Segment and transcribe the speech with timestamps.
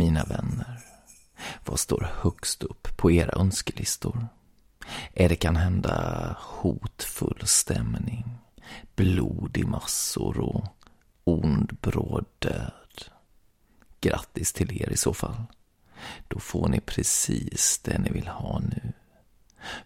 [0.00, 0.80] Mina vänner,
[1.64, 4.28] vad står högst upp på era önskelistor?
[5.14, 8.38] Är det kan hända hotfull stämning,
[8.96, 10.64] blod i massor och
[11.24, 13.04] ond bråd död?
[14.00, 15.44] Grattis till er i så fall.
[16.28, 18.92] Då får ni precis det ni vill ha nu.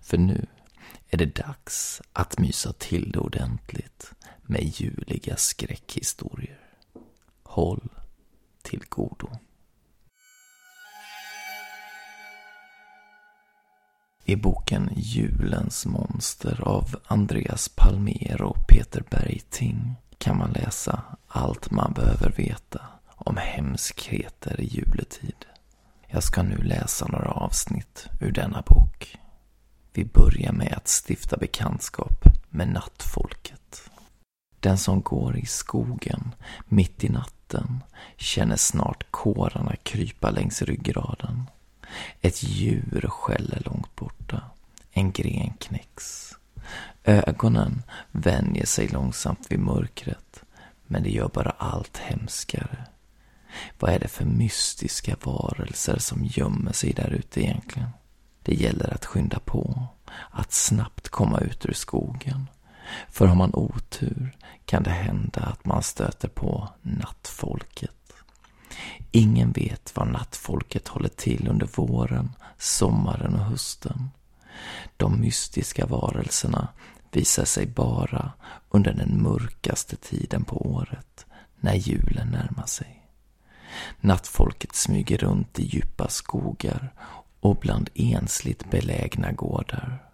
[0.00, 0.46] För nu
[1.08, 4.12] är det dags att mysa till det ordentligt
[4.42, 6.60] med juliga skräckhistorier.
[7.42, 7.88] Håll
[8.62, 9.28] till godo.
[14.26, 21.92] I boken Julens monster av Andreas Palmer och Peter Bergting kan man läsa allt man
[21.92, 25.46] behöver veta om hemskheter i juletid.
[26.06, 29.18] Jag ska nu läsa några avsnitt ur denna bok.
[29.92, 33.90] Vi börjar med att stifta bekantskap med nattfolket.
[34.60, 36.34] Den som går i skogen
[36.68, 37.82] mitt i natten
[38.16, 41.44] känner snart kårarna krypa längs ryggraden.
[42.20, 43.93] Ett djur skäller långt.
[45.04, 46.36] En gren knäcks.
[47.04, 50.42] Ögonen vänjer sig långsamt vid mörkret,
[50.86, 52.84] men det gör bara allt hemskare.
[53.78, 57.88] Vad är det för mystiska varelser som gömmer sig där ute egentligen?
[58.42, 59.86] Det gäller att skynda på,
[60.30, 62.48] att snabbt komma ut ur skogen.
[63.08, 68.12] För har man otur kan det hända att man stöter på nattfolket.
[69.10, 74.10] Ingen vet var nattfolket håller till under våren, sommaren och hösten.
[74.96, 76.68] De mystiska varelserna
[77.10, 78.32] visar sig bara
[78.70, 81.26] under den mörkaste tiden på året,
[81.60, 83.00] när julen närmar sig.
[84.00, 86.92] Nattfolket smyger runt i djupa skogar
[87.40, 90.04] och bland ensligt belägna gårdar.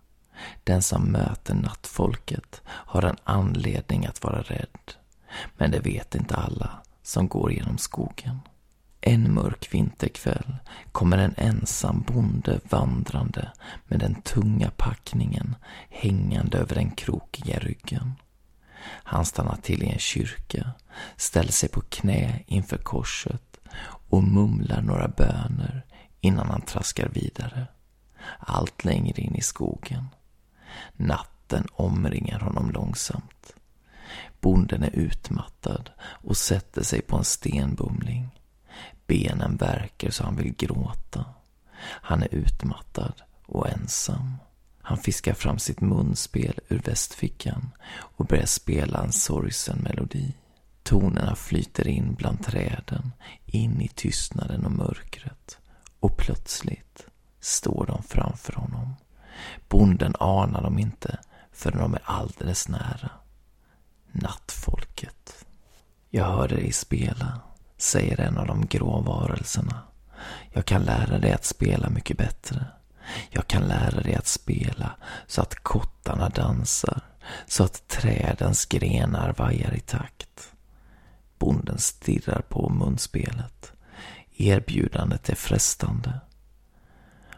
[0.65, 4.93] Den som möter nattfolket har en anledning att vara rädd,
[5.57, 6.71] men det vet inte alla
[7.03, 8.41] som går genom skogen.
[9.01, 10.57] En mörk vinterkväll
[10.93, 13.53] kommer en ensam bonde vandrande
[13.89, 15.57] med den tunga packningen
[15.89, 18.13] hängande över den krokiga ryggen.
[18.85, 20.71] Han stannar till i en kyrka,
[21.17, 25.85] ställer sig på knä inför korset och mumlar några böner
[26.21, 27.67] innan han traskar vidare.
[28.39, 30.07] Allt längre in i skogen.
[30.97, 33.55] Natten omringar honom långsamt.
[34.41, 38.40] Bonden är utmattad och sätter sig på en stenbumling.
[39.11, 41.25] Benen värker så han vill gråta.
[41.83, 44.37] Han är utmattad och ensam.
[44.83, 50.35] Han fiskar fram sitt munspel ur västfickan och börjar spela en sorgsen melodi.
[50.83, 53.13] Tonerna flyter in bland träden,
[53.47, 55.59] in i tystnaden och mörkret.
[56.01, 57.07] Och plötsligt
[57.41, 58.95] står de framför honom.
[59.69, 61.19] Bonden anar dem inte
[61.53, 63.11] förrän de är alldeles nära.
[64.13, 65.47] Nattfolket.
[66.11, 67.41] Jag hörde dig spela,
[67.83, 69.83] säger en av de grå varelserna.
[70.53, 72.67] Jag kan lära dig att spela mycket bättre.
[73.31, 74.97] Jag kan lära dig att spela
[75.27, 77.01] så att kottarna dansar,
[77.47, 80.53] så att trädens grenar vajar i takt.
[81.39, 83.73] Bonden stirrar på munspelet.
[84.37, 86.21] Erbjudandet är frestande.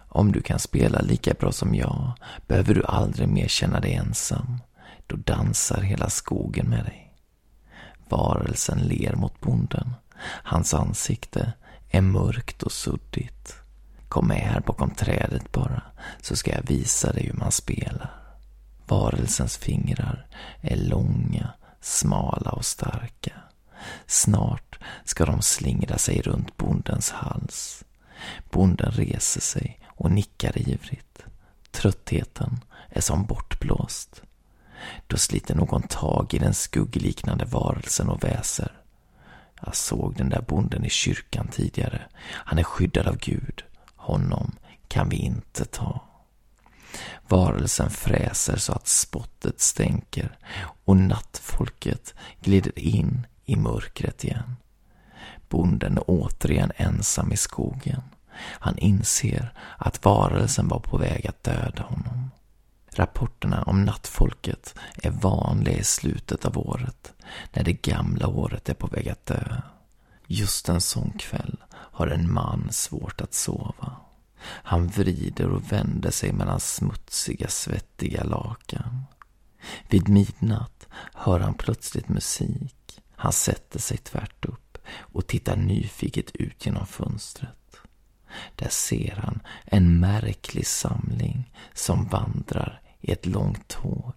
[0.09, 2.13] Om du kan spela lika bra som jag
[2.47, 4.59] behöver du aldrig mer känna dig ensam.
[5.07, 7.15] Då dansar hela skogen med dig.
[8.09, 9.95] Varelsen ler mot bonden.
[10.25, 11.53] Hans ansikte
[11.91, 13.55] är mörkt och suddigt.
[14.09, 15.83] Kom med här bakom trädet bara,
[16.23, 18.23] så ska jag visa dig hur man spelar.
[18.87, 20.27] Varelsens fingrar
[20.61, 23.33] är långa, smala och starka.
[24.07, 27.85] Snart ska de slingra sig runt bondens hals.
[28.51, 31.25] Bonden reser sig och nickar ivrigt.
[31.71, 34.23] Tröttheten är som bortblåst.
[35.07, 38.82] Då sliter någon tag i den skuggliknande varelsen och väser.
[39.65, 42.03] Jag såg den där bonden i kyrkan tidigare.
[42.25, 43.65] Han är skyddad av Gud.
[43.97, 44.53] Honom
[44.89, 46.01] kan vi inte ta.
[47.29, 50.39] Varelsen fräser så att spottet stänker
[50.85, 54.57] och nattfolket glider in i mörkret igen.
[55.49, 58.03] Bonden är återigen ensam i skogen.
[58.39, 62.31] Han inser att varelsen var på väg att döda honom.
[62.95, 67.13] Rapporterna om nattfolket är vanliga i slutet av året,
[67.53, 69.61] när det gamla året är på väg att dö.
[70.27, 73.97] Just en sån kväll har en man svårt att sova.
[74.45, 79.05] Han vrider och vänder sig mellan smutsiga, svettiga lakan.
[79.89, 83.01] Vid midnatt hör han plötsligt musik.
[83.17, 87.62] Han sätter sig tvärt upp och tittar nyfiket ut genom fönstret.
[88.57, 94.15] Där ser han en märklig samling som vandrar i ett långt tåg.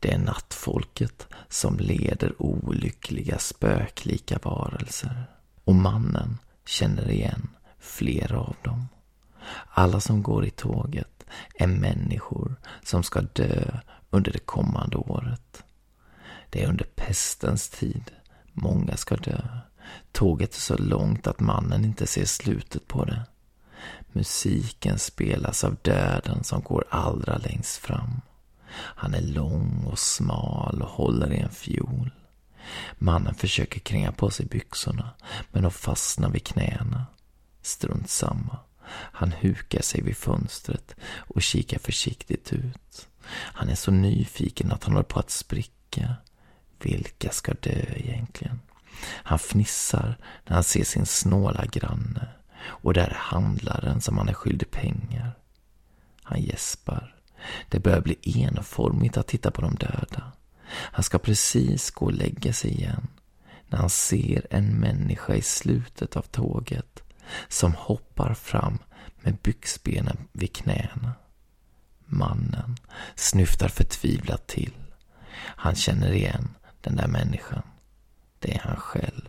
[0.00, 5.24] Det är nattfolket som leder olyckliga spöklika varelser.
[5.64, 7.48] Och mannen känner igen
[7.78, 8.88] flera av dem.
[9.68, 11.24] Alla som går i tåget
[11.54, 13.80] är människor som ska dö
[14.10, 15.64] under det kommande året.
[16.50, 18.10] Det är under pestens tid.
[18.52, 19.40] Många ska dö.
[20.12, 23.22] Tåget är så långt att mannen inte ser slutet på det.
[24.12, 28.20] Musiken spelas av döden som går allra längst fram.
[28.76, 32.10] Han är lång och smal och håller i en fiol.
[32.98, 35.10] Mannen försöker kränga på sig byxorna,
[35.52, 37.06] men de fastnar vid knäna.
[37.62, 38.58] Strunt samma.
[38.88, 43.08] Han hukar sig vid fönstret och kikar försiktigt ut.
[43.30, 46.16] Han är så nyfiken att han håller på att spricka.
[46.78, 48.60] Vilka ska dö egentligen?
[49.06, 52.28] Han fnissar när han ser sin snåla granne
[52.66, 55.38] och där är handlaren som han är skyldig pengar.
[56.22, 57.14] Han gäspar.
[57.68, 60.32] Det börjar bli enformigt att titta på de döda.
[60.68, 63.08] Han ska precis gå och lägga sig igen
[63.66, 67.02] när han ser en människa i slutet av tåget
[67.48, 68.78] som hoppar fram
[69.20, 71.12] med byxbenen vid knäna.
[72.06, 72.76] Mannen
[73.14, 74.74] snyftar förtvivlat till.
[75.36, 76.48] Han känner igen
[76.80, 77.62] den där människan.
[78.38, 79.28] Det är han själv.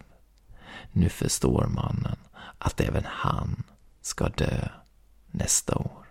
[0.91, 2.17] Nu förstår mannen
[2.57, 3.63] att även han
[4.01, 4.67] ska dö
[5.31, 6.05] nästa år.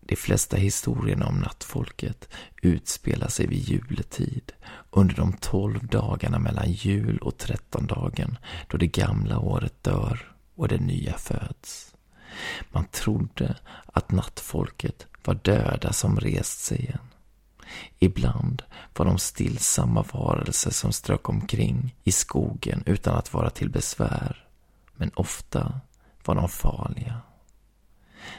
[0.00, 2.28] De flesta historierna om nattfolket
[2.62, 4.52] utspelar sig vid juletid,
[4.90, 10.78] under de tolv dagarna mellan jul och trettondagen, då det gamla året dör och det
[10.78, 11.94] nya föds.
[12.70, 13.56] Man trodde
[13.86, 17.08] att nattfolket var döda som rest sig igen.
[17.98, 18.62] Ibland
[18.96, 24.47] var de stillsamma varelser som strök omkring i skogen utan att vara till besvär.
[24.98, 25.80] Men ofta
[26.24, 27.20] var de farliga.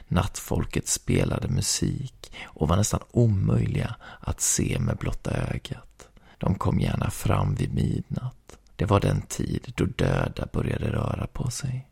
[0.08, 6.08] Nattfolket spelade musik och var nästan omöjliga att se med blotta ögat.
[6.38, 8.58] De kom gärna fram vid midnatt.
[8.76, 11.88] Det var den tid då döda började röra på sig.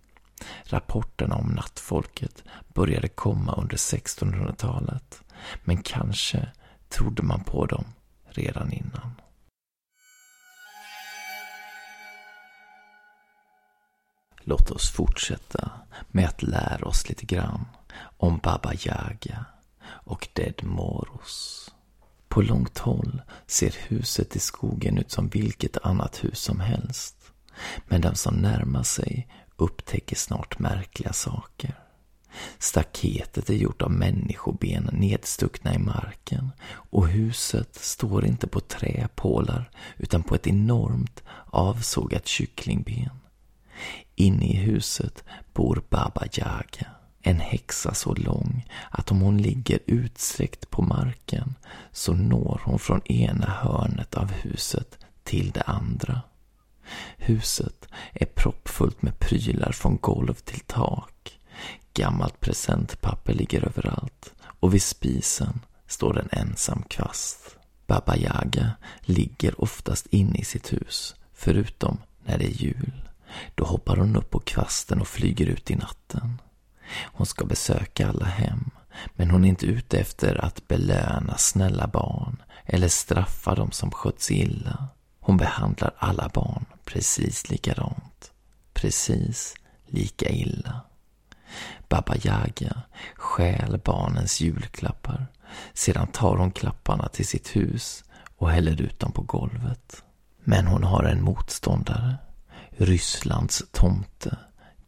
[0.63, 2.43] Rapporterna om nattfolket
[2.73, 5.23] började komma under 1600-talet,
[5.63, 6.49] men kanske
[6.89, 7.85] trodde man på dem
[8.29, 9.11] redan innan.
[14.49, 15.71] Låt oss fortsätta
[16.07, 17.65] med att lära oss lite grann
[18.17, 19.45] om Baba Yaga
[19.87, 21.69] och Dead Moros.
[22.27, 27.15] På långt håll ser huset i skogen ut som vilket annat hus som helst.
[27.87, 31.79] Men den som närmar sig upptäcker snart märkliga saker.
[32.59, 40.23] Staketet är gjort av människoben nedstuckna i marken och huset står inte på träpålar utan
[40.23, 43.19] på ett enormt avsågat kycklingben.
[44.19, 45.23] Inne i huset
[45.53, 46.87] bor Baba Yaga,
[47.21, 51.55] en häxa så lång att om hon ligger utsträckt på marken
[51.91, 56.21] så når hon från ena hörnet av huset till det andra.
[57.17, 61.39] Huset är proppfullt med prylar från golv till tak.
[61.93, 67.57] Gammalt presentpapper ligger överallt och vid spisen står en ensam kvast.
[67.87, 73.06] Baba Yaga ligger oftast inne i sitt hus, förutom när det är jul.
[73.55, 76.41] Då hoppar hon upp på kvasten och flyger ut i natten.
[77.03, 78.69] Hon ska besöka alla hem,
[79.15, 84.31] men hon är inte ute efter att belöna snälla barn eller straffa dem som skötts
[84.31, 84.87] illa.
[85.19, 88.31] Hon behandlar alla barn precis likadant.
[88.73, 89.55] Precis
[89.85, 90.81] lika illa.
[91.89, 92.81] Baba Yaga
[93.15, 95.27] stjäl barnens julklappar.
[95.73, 98.03] Sedan tar hon klapparna till sitt hus
[98.37, 100.03] och häller ut dem på golvet.
[100.43, 102.17] Men hon har en motståndare.
[102.79, 104.37] Rysslands tomte,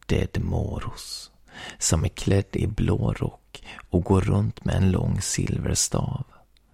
[0.06, 1.30] Dead Moros,
[1.78, 6.24] som är klädd i blå rock och går runt med en lång silverstav.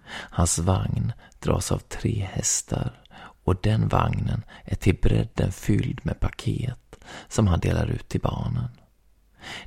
[0.08, 3.02] Hans vagn dras av tre hästar
[3.44, 6.96] och den vagnen är till bredden fylld med paket
[7.28, 8.68] som han delar ut till barnen.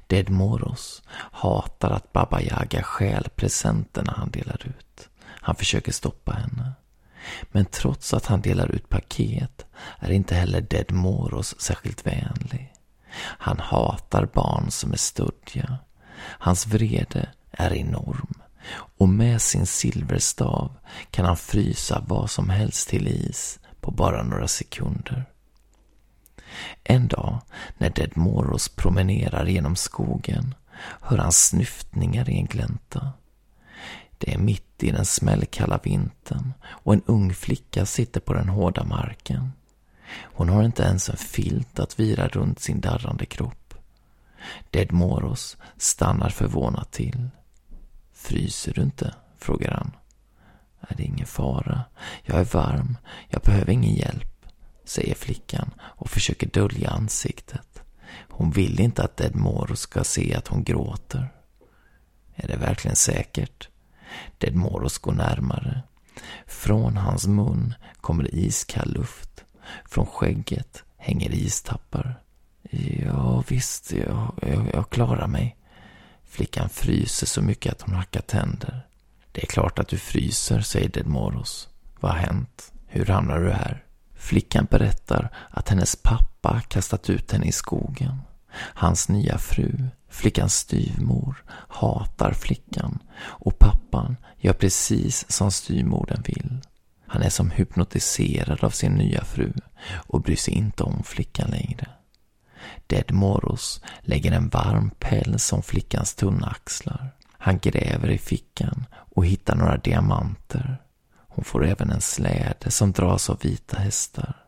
[0.08, 1.02] Dead Moros
[1.32, 5.10] hatar att Baba Yaga stjäl presenterna han delar ut.
[5.26, 6.74] Han försöker stoppa henne.
[7.52, 9.66] Men trots att han delar ut paket
[10.00, 12.74] är inte heller Dead Moros särskilt vänlig.
[13.22, 15.78] Han hatar barn som är stöddiga.
[16.22, 18.34] Hans vrede är enorm
[18.98, 20.72] och med sin silverstav
[21.12, 25.26] kan han frysa vad som helst till is på bara några sekunder.
[26.84, 27.42] En dag
[27.78, 30.56] när Dead Moros promenerar genom skogen
[31.02, 33.12] hör han snyftningar i en glänta.
[34.20, 38.84] Det är mitt i den smällkalla vintern och en ung flicka sitter på den hårda
[38.84, 39.52] marken.
[40.22, 43.74] Hon har inte ens en filt att vira runt sin darrande kropp.
[44.72, 47.30] Dead Moros stannar förvånat till.
[48.14, 49.16] Fryser du inte?
[49.38, 49.92] frågar han.
[50.80, 51.84] Är det ingen fara.
[52.24, 52.98] Jag är varm.
[53.28, 54.46] Jag behöver ingen hjälp,
[54.84, 57.82] säger flickan och försöker dölja ansiktet.
[58.30, 61.30] Hon vill inte att Dead Moros ska se att hon gråter.
[62.36, 63.69] Är det verkligen säkert?
[64.38, 65.82] Dead Moros går närmare.
[66.48, 69.44] Från hans mun kommer iskall luft.
[69.86, 72.22] Från skägget hänger istappar.
[73.06, 75.58] Ja, visst, jag, jag, jag klarar mig.
[76.30, 78.86] Flickan fryser så mycket att hon hackar tänder.
[79.32, 81.70] Det är klart att du fryser, säger Dedmoros.
[82.00, 82.72] Vad har hänt?
[82.88, 83.84] Hur hamnar du här?
[84.16, 88.22] Flickan berättar att hennes pappa kastat ut henne i skogen.
[88.54, 96.60] Hans nya fru, flickans styvmor, hatar flickan och pappan gör precis som styvmodern vill.
[97.08, 99.54] Han är som hypnotiserad av sin nya fru
[99.94, 101.88] och bryr sig inte om flickan längre.
[102.88, 107.10] Dead Moros lägger en varm päls om flickans tunna axlar.
[107.32, 108.86] Han gräver i fickan
[109.16, 110.78] och hittar några diamanter.
[111.28, 114.46] Hon får även en släde som dras av vita hästar.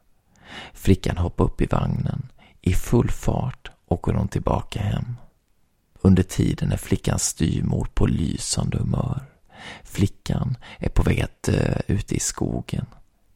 [0.74, 2.30] Flickan hoppar upp i vagnen.
[2.62, 5.18] I full fart åker hon tillbaka hem.
[6.02, 9.26] Under tiden är flickans styvmor på lysande humör.
[9.84, 12.86] Flickan är på väg att dö ute i skogen.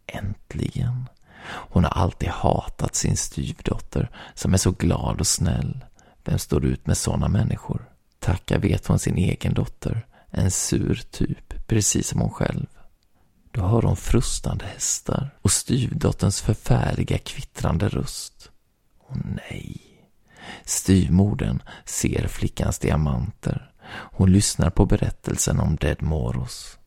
[0.08, 1.06] Äntligen.
[1.48, 5.86] Hon har alltid hatat sin styvdotter som är så glad och snäll.
[6.24, 7.90] Vem står ut med sådana människor?
[8.20, 10.06] Tacka vet hon sin egen dotter.
[10.32, 12.66] En sur typ, precis som hon själv.
[13.52, 18.52] Då hör hon frustande hästar och styvdotterns förfärliga kvittrande röst.
[19.10, 19.18] Åh
[19.50, 19.85] nej.
[20.66, 23.72] Styvmodern ser flickans diamanter.
[23.90, 26.78] Hon lyssnar på berättelsen om Dead Moros.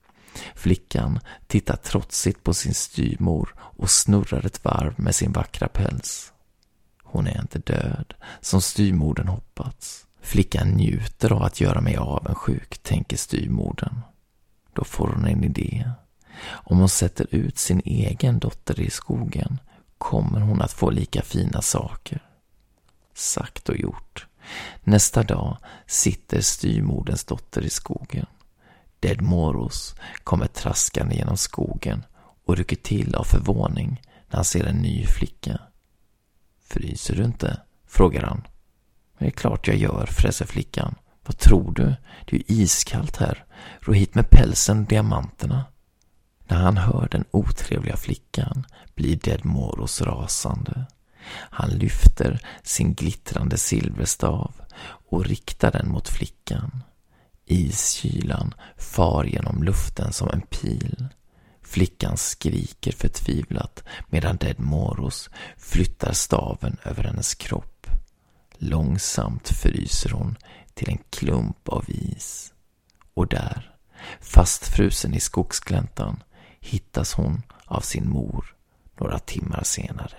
[0.55, 6.33] Flickan tittar trotsigt på sin styvmor och snurrar ett varv med sin vackra päls.
[7.03, 10.07] Hon är inte död, som styvmodern hoppats.
[10.21, 14.01] Flickan njuter av att göra mig avundsjuk, tänker styvmodern.
[14.73, 15.91] Då får hon en idé.
[16.47, 19.61] Om hon sätter ut sin egen dotter i skogen
[19.99, 22.28] kommer hon att få lika fina saker.
[23.19, 24.27] Sagt och gjort.
[24.85, 25.57] Nästa dag
[25.87, 28.27] sitter styrmodens dotter i skogen.
[29.01, 29.95] Dead Moros
[30.25, 32.05] kommer traskande genom skogen
[32.45, 35.61] och rycker till av förvåning när han ser en ny flicka.
[36.69, 37.61] Fryser du inte?
[37.87, 38.47] frågar han.
[39.19, 40.95] Det är klart jag gör, fräser flickan.
[41.27, 41.95] Vad tror du?
[42.25, 43.45] Det är ju iskallt här.
[43.81, 45.65] Ro hit med pälsen och diamanterna.
[46.49, 50.87] När han hör den otrevliga flickan blir Dead Moros rasande.
[51.31, 54.55] Han lyfter sin glittrande silverstav
[55.11, 56.83] och riktar den mot flickan.
[57.47, 61.09] Iskylan far genom luften som en pil.
[61.63, 67.87] Flickan skriker förtvivlat medan Dead Moros flyttar staven över hennes kropp.
[68.59, 70.37] Långsamt fryser hon
[70.75, 72.53] till en klump av is.
[73.15, 73.75] Och där,
[74.21, 76.23] fastfrusen i skogsgläntan,
[76.61, 78.55] hittas hon av sin mor
[79.01, 80.17] några timmar senare.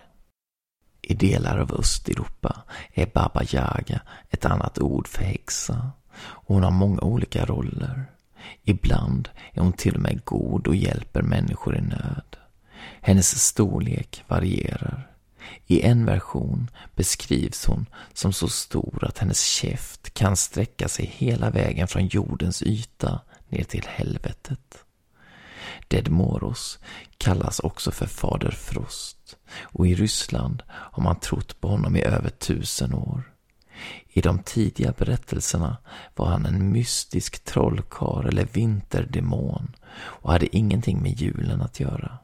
[1.10, 2.64] I delar av Östeuropa
[2.94, 8.06] är Baba Yaga ett annat ord för häxa och hon har många olika roller.
[8.64, 12.38] Ibland är hon till och med god och hjälper människor i nöd.
[13.02, 15.08] Hennes storlek varierar.
[15.68, 21.50] I en version beskrivs hon som så stor att hennes käft kan sträcka sig hela
[21.50, 24.84] vägen från jordens yta ner till helvetet.
[25.88, 26.80] Dedmoros
[27.18, 29.19] kallas också för Fader Frost
[29.62, 33.24] och i Ryssland har man trott på honom i över tusen år.
[34.08, 35.78] I de tidiga berättelserna
[36.16, 42.18] var han en mystisk trollkar eller vinterdemon och hade ingenting med julen att göra.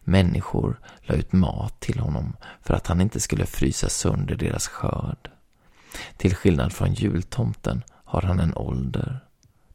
[0.00, 5.30] Människor la ut mat till honom för att han inte skulle frysa sönder deras skörd.
[6.16, 9.20] Till skillnad från jultomten har han en ålder.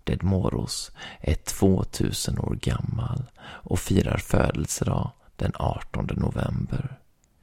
[0.03, 6.99] Dedmoros är 2000 år gammal och firar födelsedag den 18 november.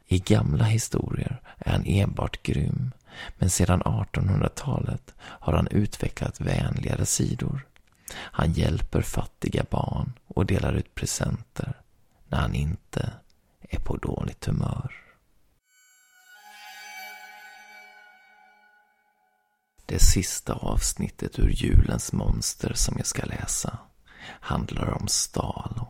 [0.06, 2.92] I gamla historier är han enbart grym,
[3.38, 7.66] men sedan 1800-talet har han utvecklat vänligare sidor.
[8.14, 11.80] Han hjälper fattiga barn och delar ut presenter
[12.28, 13.12] när han inte
[13.61, 14.92] är på dåligt humör.
[19.87, 23.78] Det sista avsnittet ur julens monster som jag ska läsa
[24.25, 25.88] handlar om Stalo,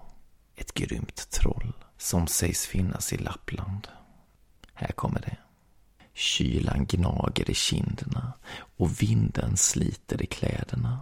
[0.54, 3.88] ett grymt troll som sägs finnas i Lappland.
[4.74, 5.36] Här kommer det.
[6.14, 8.32] Kylan gnager i kinderna
[8.76, 11.00] och vinden sliter i kläderna.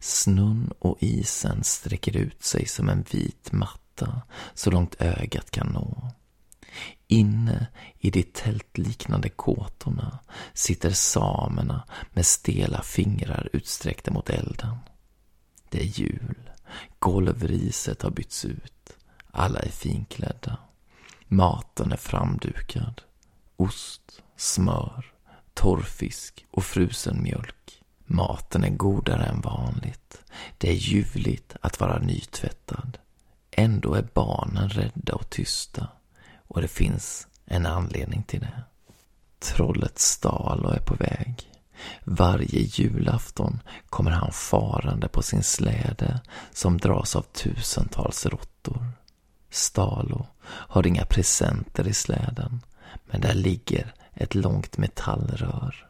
[0.00, 4.22] Snön och isen sträcker ut sig som en vit matta
[4.54, 6.10] så långt ögat kan nå.
[7.06, 7.66] Inne
[7.98, 10.18] i de tältliknande kåtorna
[10.54, 14.76] sitter samerna med stela fingrar utsträckta mot elden.
[15.70, 16.50] Det är jul.
[16.98, 18.77] Golvriset har bytts ut.
[19.30, 20.56] Alla är finklädda.
[21.26, 23.02] Maten är framdukad.
[23.56, 25.12] Ost, smör,
[25.54, 27.82] torrfisk och frusen mjölk.
[28.06, 30.18] Maten är godare än vanligt.
[30.58, 32.98] Det är ljuvligt att vara nytvättad.
[33.50, 35.88] Ändå är barnen rädda och tysta.
[36.48, 38.62] Och det finns en anledning till det.
[39.38, 41.52] Trollet Stalo är på väg.
[42.04, 46.20] Varje julafton kommer han farande på sin släde
[46.52, 48.86] som dras av tusentals råttor.
[49.50, 52.60] Stalo har inga presenter i släden,
[53.06, 55.88] men där ligger ett långt metallrör.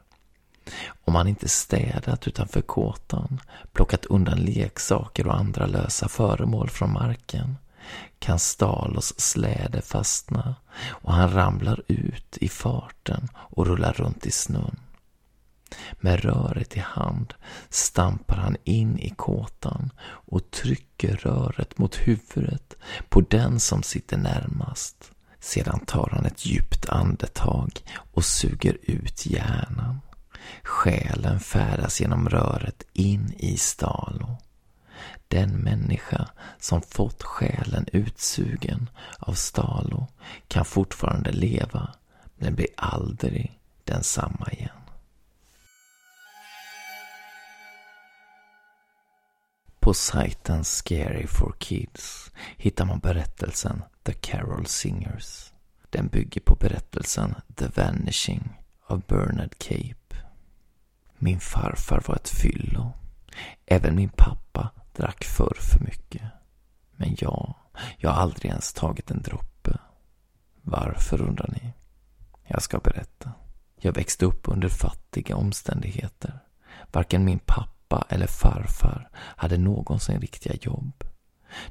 [1.05, 3.41] Om han inte städat utanför kåtan,
[3.73, 7.57] plockat undan leksaker och andra lösa föremål från marken,
[8.19, 10.55] kan Stalos släde fastna
[10.88, 14.77] och han ramlar ut i farten och rullar runt i snön.
[16.01, 17.35] Med röret i hand
[17.69, 22.77] stampar han in i kåtan och trycker röret mot huvudet
[23.09, 25.13] på den som sitter närmast.
[25.41, 27.71] Sedan tar han ett djupt andetag
[28.13, 30.01] och suger ut hjärnan.
[30.63, 34.39] Själen färdas genom röret in i Stalo.
[35.29, 40.07] Den människa som fått själen utsugen av Stalo
[40.49, 41.95] kan fortfarande leva,
[42.37, 44.71] men blir aldrig densamma igen.
[49.88, 55.53] På sajten Scary for Kids hittar man berättelsen The Carol Singers.
[55.90, 60.16] Den bygger på berättelsen The Vanishing av Bernard Cape.
[61.18, 62.92] Min farfar var ett fyllo.
[63.66, 66.22] Även min pappa drack förr för mycket.
[66.96, 67.55] Men jag,
[67.96, 69.79] jag har aldrig ens tagit en droppe.
[70.62, 71.72] Varför undrar ni?
[72.46, 73.33] Jag ska berätta.
[73.81, 76.38] Jag växte upp under fattiga omständigheter.
[76.92, 81.05] Varken min pappa pappa eller farfar hade någonsin riktiga jobb.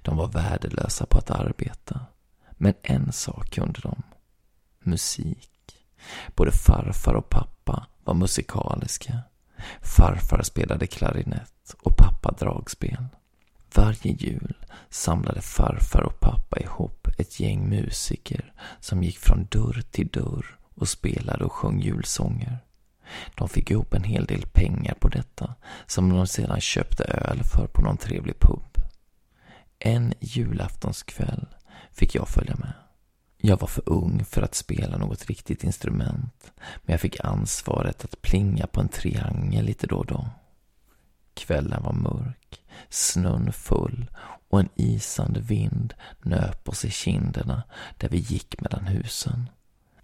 [0.02, 2.06] De var värdelösa på att arbeta.
[2.52, 4.04] Men en sak kunde de.
[4.80, 5.50] Musik.
[6.36, 9.20] Både farfar och pappa var musikaliska.
[9.82, 13.06] Farfar spelade klarinett och pappa dragspel.
[13.76, 14.56] Varje jul
[14.90, 20.90] samlade farfar och pappa ihop ett gäng musiker som gick från dörr till dörr och
[20.90, 22.67] spelade och sjöng julsånger.
[23.36, 27.68] De fick ihop en hel del pengar på detta som de sedan köpte öl för
[27.68, 28.78] på någon trevlig pub.
[29.80, 31.48] En julaftonskväll
[31.92, 32.74] fick jag följa med.
[33.38, 38.22] Jag var för ung för att spela något riktigt instrument, men jag fick ansvaret att
[38.22, 40.30] plinga på en triangel lite då och då.
[41.34, 44.10] Kvällen var mörk, snön full
[44.50, 47.64] och en isande vind nöp oss i kinderna
[47.98, 49.50] där vi gick mellan husen.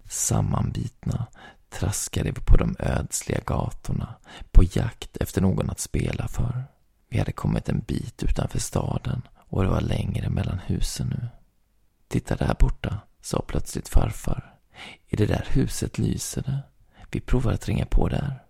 [0.09, 1.27] Sammanbitna
[1.73, 4.15] traskade vi på de ödsliga gatorna
[4.51, 6.63] på jakt efter någon att spela för.
[7.09, 11.27] Vi hade kommit en bit utanför staden och det var längre mellan husen nu.
[12.07, 14.53] Titta där borta, sa plötsligt farfar.
[15.07, 16.59] I det där huset lyser det.
[17.11, 18.43] Vi provar att ringa på där.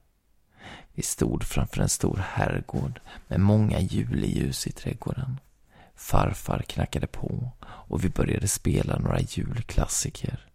[0.94, 5.40] Vi stod framför en stor herrgård med många juleljus i trädgården.
[5.96, 10.53] Farfar knackade på och vi började spela några julklassiker.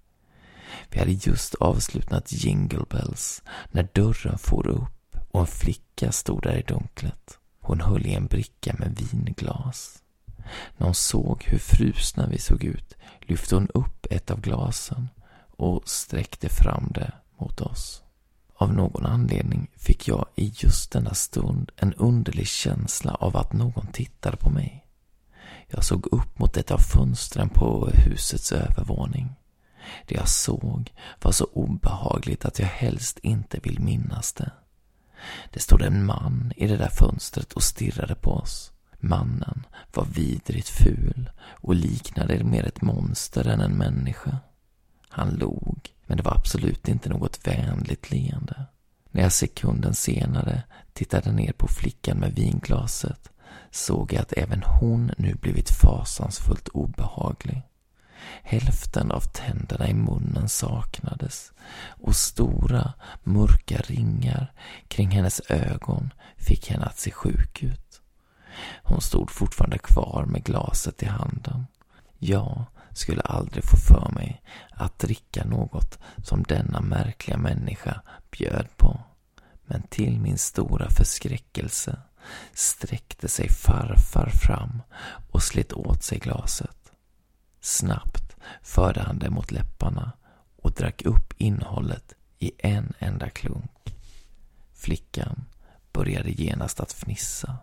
[0.90, 6.56] Vi hade just avslutat Jingle Bells när dörren for upp och en flicka stod där
[6.56, 7.38] i dunklet.
[7.60, 10.02] Hon höll i en bricka med vinglas.
[10.76, 15.08] När hon såg hur frusna vi såg ut lyfte hon upp ett av glasen
[15.56, 18.02] och sträckte fram det mot oss.
[18.54, 23.86] Av någon anledning fick jag i just denna stund en underlig känsla av att någon
[23.86, 24.84] tittade på mig.
[25.66, 29.34] Jag såg upp mot ett av fönstren på husets övervåning.
[30.06, 34.50] Det jag såg var så obehagligt att jag helst inte vill minnas det.
[35.52, 38.72] Det stod en man i det där fönstret och stirrade på oss.
[39.00, 44.36] Mannen var vidrigt ful och liknade mer ett monster än en människa.
[45.08, 48.66] Han log, men det var absolut inte något vänligt leende.
[49.10, 50.62] När jag sekunden senare
[50.92, 53.30] tittade ner på flickan med vinglaset
[53.70, 57.62] såg jag att även hon nu blivit fasansfullt obehaglig.
[58.42, 61.52] Hälften av tänderna i munnen saknades
[61.88, 64.52] och stora mörka ringar
[64.88, 68.00] kring hennes ögon fick henne att se sjuk ut.
[68.82, 71.66] Hon stod fortfarande kvar med glaset i handen.
[72.18, 78.00] Jag skulle aldrig få för mig att dricka något som denna märkliga människa
[78.30, 79.00] bjöd på.
[79.66, 81.98] Men till min stora förskräckelse
[82.52, 84.82] sträckte sig farfar fram
[85.30, 86.77] och slet åt sig glaset.
[87.60, 90.12] Snabbt förde han det mot läpparna
[90.56, 93.94] och drack upp innehållet i en enda klunk.
[94.74, 95.44] Flickan
[95.92, 97.56] började genast att fnissa.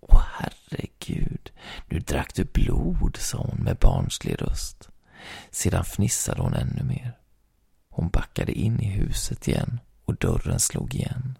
[0.00, 1.50] Åh herregud,
[1.86, 4.88] nu drack du blod, sa hon med barnslig röst.
[5.50, 7.18] Sedan fnissade hon ännu mer.
[7.88, 11.38] Hon backade in i huset igen och dörren slog igen.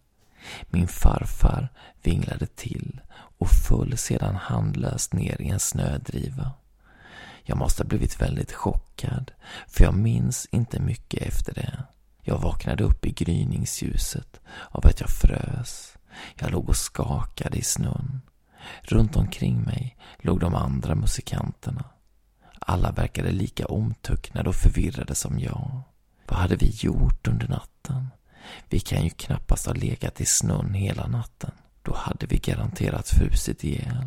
[0.69, 1.69] Min farfar
[2.03, 3.01] vinglade till
[3.39, 6.53] och föll sedan handlöst ner i en snödriva.
[7.43, 9.31] Jag måste ha blivit väldigt chockad,
[9.69, 11.85] för jag minns inte mycket efter det.
[12.23, 15.99] Jag vaknade upp i gryningsljuset av att jag frös.
[16.35, 18.21] Jag låg och skakade i snön.
[18.83, 21.85] Runt omkring mig låg de andra musikanterna.
[22.59, 25.83] Alla verkade lika omtöcknade och förvirrade som jag.
[26.29, 28.09] Vad hade vi gjort under natten?
[28.69, 31.51] Vi kan ju knappast ha legat i snön hela natten.
[31.83, 34.07] Då hade vi garanterat frusit ihjäl.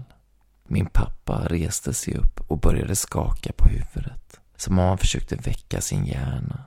[0.67, 4.39] Min pappa reste sig upp och började skaka på huvudet.
[4.55, 6.63] Som om han försökte väcka sin hjärna.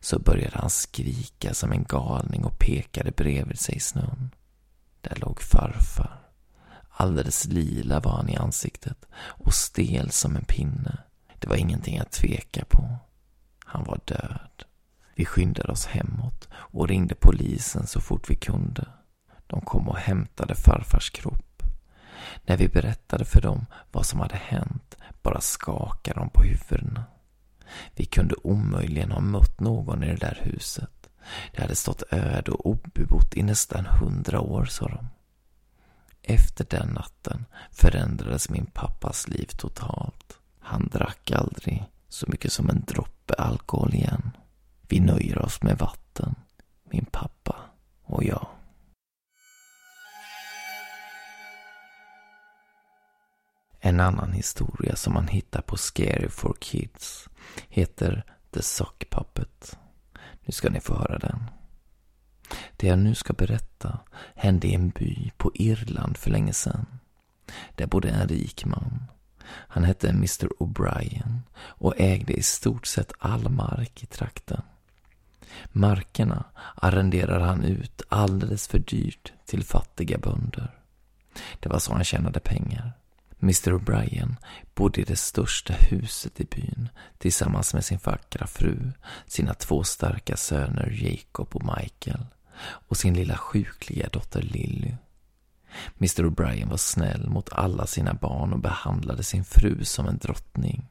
[0.00, 4.30] Så började han skrika som en galning och pekade bredvid sig i snön.
[5.00, 6.20] Där låg farfar.
[6.90, 10.98] Alldeles lila var han i ansiktet och stel som en pinne.
[11.38, 12.96] Det var ingenting att tveka på.
[13.64, 14.64] Han var död.
[15.14, 18.88] Vi skyndade oss hemåt och ringde polisen så fort vi kunde.
[19.46, 21.47] De kom och hämtade farfars kropp.
[22.48, 27.04] När vi berättade för dem vad som hade hänt bara skakade de på huvudena.
[27.94, 31.08] Vi kunde omöjligen ha mött någon i det där huset.
[31.52, 35.08] Det hade stått öde och obebott i nästan hundra år, sa de.
[36.22, 40.38] Efter den natten förändrades min pappas liv totalt.
[40.60, 44.30] Han drack aldrig så mycket som en droppe alkohol igen.
[44.88, 46.34] Vi nöjer oss med vatten,
[46.84, 47.56] min pappa
[48.02, 48.46] och jag.
[53.80, 57.28] En annan historia som man hittar på Scary for Kids
[57.68, 59.78] heter The Sock Puppet.
[60.44, 61.50] Nu ska ni få höra den.
[62.76, 63.98] Det jag nu ska berätta
[64.34, 66.86] hände i en by på Irland för länge sedan.
[67.74, 69.04] Där bodde en rik man.
[69.48, 74.62] Han hette Mr O'Brien och ägde i stort sett all mark i trakten.
[75.72, 80.74] Markerna arrenderade han ut alldeles för dyrt till fattiga bönder.
[81.60, 82.92] Det var så han tjänade pengar.
[83.40, 84.36] Mr O'Brien
[84.74, 88.92] bodde i det största huset i byn tillsammans med sin vackra fru,
[89.26, 92.26] sina två starka söner Jacob och Michael
[92.60, 94.94] och sin lilla sjukliga dotter Lily.
[95.98, 100.88] Mr O'Brien var snäll mot alla sina barn och behandlade sin fru som en drottning.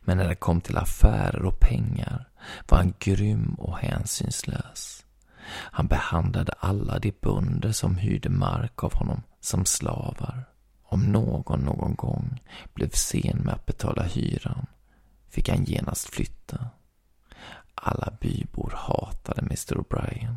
[0.00, 2.28] Men när det kom till affärer och pengar
[2.68, 5.04] var han grym och hänsynslös.
[5.50, 10.44] Han behandlade alla de bönder som hyrde mark av honom som slavar.
[10.94, 12.42] Om någon någon gång
[12.74, 14.66] blev sen med att betala hyran
[15.28, 16.68] fick han genast flytta.
[17.74, 20.36] Alla bybor hatade Mr O'Brien.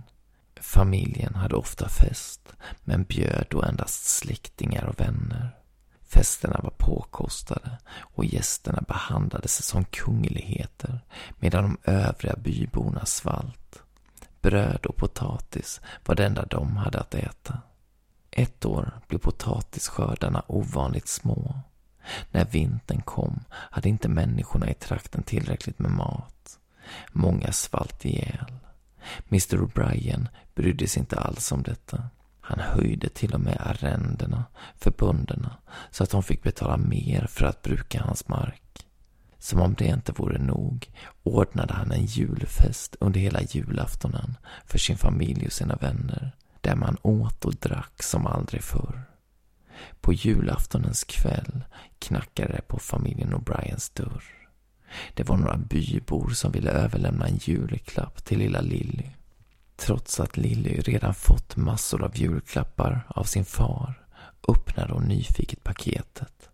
[0.62, 5.56] Familjen hade ofta fest, men bjöd då endast släktingar och vänner.
[6.02, 11.00] Festerna var påkostade och gästerna behandlades som kungligheter
[11.40, 13.84] medan de övriga byborna svalt.
[14.42, 17.62] Bröd och potatis var det enda de hade att äta.
[18.38, 21.60] Ett år blev potatisskördarna ovanligt små.
[22.32, 26.60] När vintern kom hade inte människorna i trakten tillräckligt med mat.
[27.12, 28.46] Många svalt ihjäl.
[29.30, 32.10] Mr O'Brien brydde sig inte alls om detta.
[32.42, 34.46] Han höjde till och med arrendena
[34.76, 35.58] för bönderna
[35.92, 38.88] så att de fick betala mer för att bruka hans mark.
[39.40, 40.92] Som om det inte vore nog
[41.24, 46.36] ordnade han en julfest under hela julaftonen för sin familj och sina vänner,
[46.68, 49.04] där man åt och drack som aldrig förr.
[50.02, 51.64] På julaftonens kväll
[52.00, 54.24] knackade det på familjen O'Briens dörr.
[55.14, 59.10] Det var några bybor som ville överlämna en julklapp till lilla Lilly.
[59.76, 64.06] Trots att Lilly redan fått massor av julklappar av sin far
[64.48, 66.50] öppnade hon nyfiket paketet.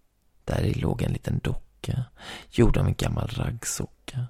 [0.45, 2.03] Där låg en liten docka
[2.51, 4.27] gjord av en gammal raggsocka.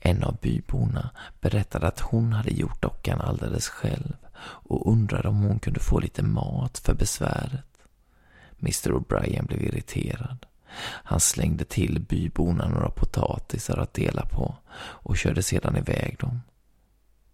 [0.00, 5.58] En av byborna berättade att hon hade gjort dockan alldeles själv och undrade om hon
[5.58, 7.66] kunde få lite mat för besväret.
[8.60, 10.46] Mr O'Brien blev irriterad.
[10.80, 16.40] Han slängde till byborna några potatisar att dela på och körde sedan iväg dem.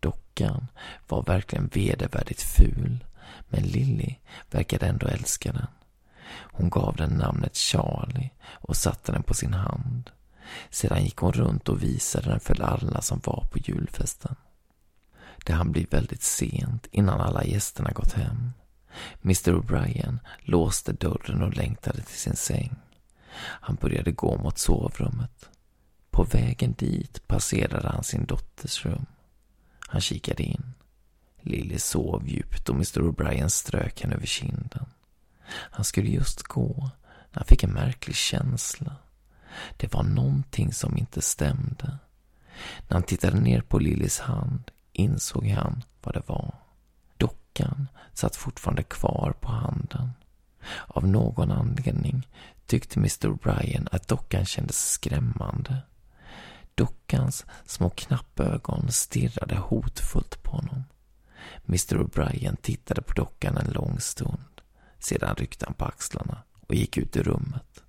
[0.01, 0.67] Dockan
[1.09, 3.05] var verkligen vedervärdigt ful,
[3.49, 4.15] men Lilly
[4.51, 5.67] verkade ändå älska den.
[6.33, 10.11] Hon gav den namnet Charlie och satte den på sin hand.
[10.71, 14.37] Sedan gick hon runt och visade den för alla som var på julfesten.
[15.45, 18.51] Det hann bli väldigt sent innan alla gästerna gått hem.
[19.23, 22.77] Mr O'Brien låste dörren och längtade till sin säng.
[23.37, 25.49] Han började gå mot sovrummet.
[26.11, 29.07] På vägen dit passerade han sin dotters rum.
[29.81, 30.75] Han kikade in.
[31.41, 34.87] Lily sov djupt och Mr O'Brien strök henne över kinden.
[35.51, 36.91] Han skulle just gå
[37.31, 38.97] när han fick en märklig känsla.
[39.77, 41.99] Det var någonting som inte stämde.
[42.89, 46.55] När han tittade ner på Lillys hand insåg han vad det var.
[47.17, 50.11] Dockan satt fortfarande kvar på handen.
[50.87, 52.29] Av någon anledning
[52.67, 55.83] tyckte Mr O'Brien att dockan kändes skrämmande.
[56.75, 60.85] Dockans små knappögon stirrade hotfullt på honom.
[61.69, 64.61] Mr O'Brien tittade på dockan en lång stund.
[64.99, 67.83] Sedan ryckte han på axlarna och gick ut ur rummet.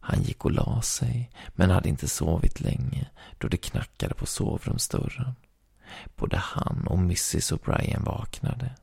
[0.00, 5.34] Han gick och la sig, men hade inte sovit länge då det knackade på sovrumsdörren.
[6.16, 8.74] Både han och Mrs O'Brien vaknade.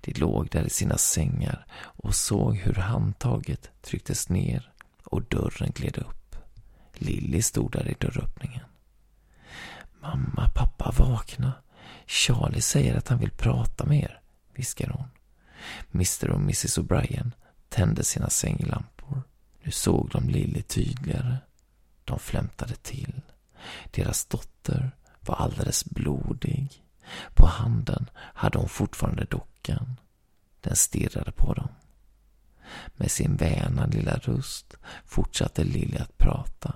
[0.00, 4.72] De låg där i sina sängar och såg hur handtaget trycktes ner
[5.04, 6.36] och dörren gled upp.
[6.94, 8.64] Lilly stod där i dörröppningen.
[10.00, 11.52] Mamma, pappa, vakna.
[12.06, 14.20] Charlie säger att han vill prata med er,
[14.54, 15.08] viskar hon.
[15.92, 17.30] Mr och Mrs O'Brien
[17.68, 19.22] tände sina sänglampor.
[19.62, 21.36] Nu såg de Lilly tydligare.
[22.04, 23.20] De flämtade till.
[23.90, 24.90] Deras dotter
[25.26, 26.82] var alldeles blodig.
[27.34, 30.00] På handen hade hon fortfarande dockan.
[30.60, 31.68] Den stirrade på dem.
[32.96, 36.74] Med sin väna lilla röst fortsatte Lilly att prata.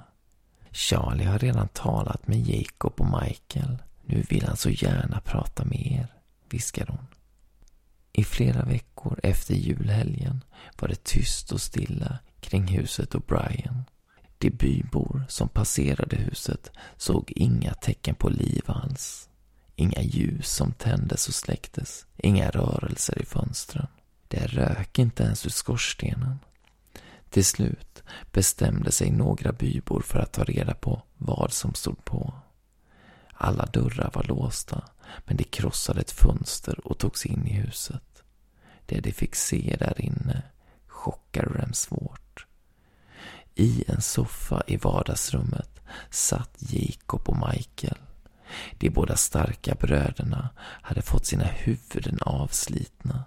[0.71, 3.79] Charlie har redan talat med Jacob och Michael.
[4.05, 6.15] Nu vill han så gärna prata med er,
[6.51, 7.07] viskade hon.
[8.13, 10.45] I flera veckor efter julhelgen
[10.79, 13.85] var det tyst och stilla kring huset och Brian.
[14.39, 19.29] De bybor som passerade huset såg inga tecken på liv alls.
[19.77, 23.87] Inga ljus som tändes och släcktes, inga rörelser i fönstren.
[24.29, 26.39] Det rök inte ens ur skorstenen.
[27.31, 32.35] Till slut bestämde sig några bybor för att ta reda på vad som stod på.
[33.33, 34.85] Alla dörrar var låsta,
[35.25, 38.23] men de krossade ett fönster och tog sig in i huset.
[38.87, 40.43] Det de fick se där inne
[40.87, 42.46] chockade dem svårt.
[43.59, 47.99] I en soffa i vardagsrummet satt Jacob och Michael.
[48.79, 53.25] De båda starka bröderna hade fått sina huvuden avslitna.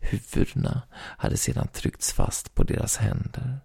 [0.00, 3.58] Huvudena hade sedan tryckts fast på deras händer.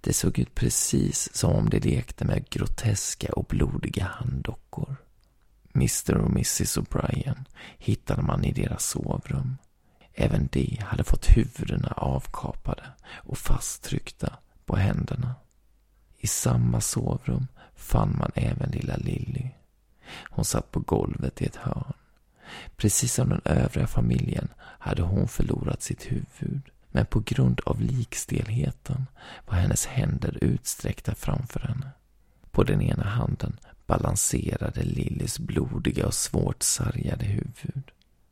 [0.00, 4.96] Det såg ut precis som om de lekte med groteska och blodiga handdockor.
[5.74, 7.44] Mr och Mrs O'Brien
[7.78, 9.56] hittade man i deras sovrum.
[10.12, 15.34] Även de hade fått huvudena avkapade och fasttryckta på händerna.
[16.18, 19.50] I samma sovrum fann man även lilla Lilly.
[20.30, 21.92] Hon satt på golvet i ett hörn.
[22.76, 26.62] Precis som den övriga familjen hade hon förlorat sitt huvud.
[26.90, 29.06] Men på grund av likstelheten
[29.46, 31.90] var hennes händer utsträckta framför henne.
[32.50, 37.90] På den ena handen balanserade Lillys blodiga och svårt sargade huvud.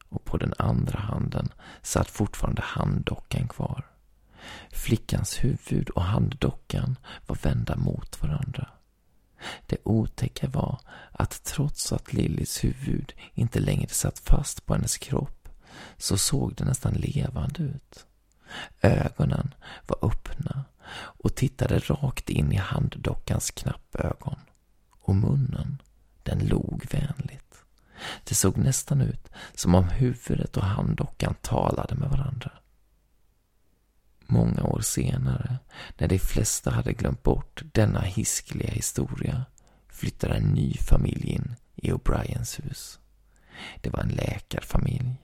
[0.09, 1.49] Och på den andra handen
[1.83, 3.92] satt fortfarande handdockan kvar.
[4.71, 8.69] Flickans huvud och handdockan var vända mot varandra.
[9.67, 10.81] Det otäcka var
[11.13, 15.49] att trots att Lillys huvud inte längre satt fast på hennes kropp
[15.97, 18.07] så såg det nästan levande ut.
[18.81, 19.55] Ögonen
[19.87, 24.39] var öppna och tittade rakt in i handdockans knappögon.
[24.91, 25.83] Och munnen,
[26.23, 27.65] den log vänligt.
[28.25, 32.51] Det såg nästan ut som om huvudet och handdockan talade med varandra.
[34.33, 35.59] Många år senare,
[35.99, 39.45] när de flesta hade glömt bort denna hiskliga historia,
[39.89, 42.99] flyttade en ny familj in i O'Briens hus.
[43.81, 45.15] Det var en läkarfamilj.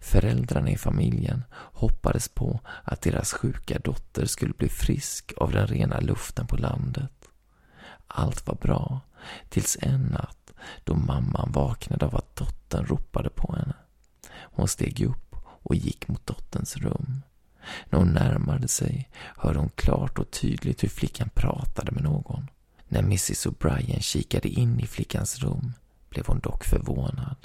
[0.00, 6.00] Föräldrarna i familjen hoppades på att deras sjuka dotter skulle bli frisk av den rena
[6.00, 7.28] luften på landet.
[8.06, 9.00] Allt var bra,
[9.48, 10.52] tills en natt
[10.84, 13.74] då mamman vaknade av att dottern ropade på henne.
[14.32, 17.22] Hon steg upp och gick mot dotterns rum.
[17.90, 22.50] När hon närmade sig hörde hon klart och tydligt hur flickan pratade med någon.
[22.88, 25.72] När Mrs O'Brien kikade in i flickans rum
[26.10, 27.36] blev hon dock förvånad.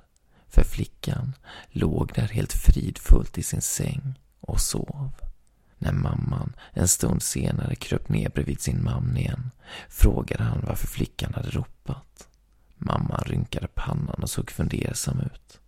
[0.48, 1.34] För flickan
[1.70, 5.12] låg där helt fridfullt i sin säng och sov.
[5.78, 9.52] När mamman en stund senare kröp ner bredvid sin man igen
[9.90, 12.28] frågade han varför flickan hade ropat.
[12.78, 15.60] Mamman rynkade pannan och såg fundersam ut.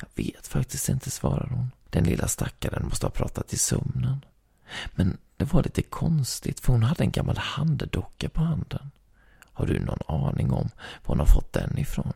[0.00, 1.70] Jag vet faktiskt inte, svarade hon.
[1.90, 4.24] Den lilla stackaren måste ha pratat i sömnen.
[4.94, 8.90] Men det var lite konstigt, för hon hade en gammal handdocka på handen.
[9.52, 10.70] Har du någon aning om
[11.04, 12.12] var hon har fått den ifrån?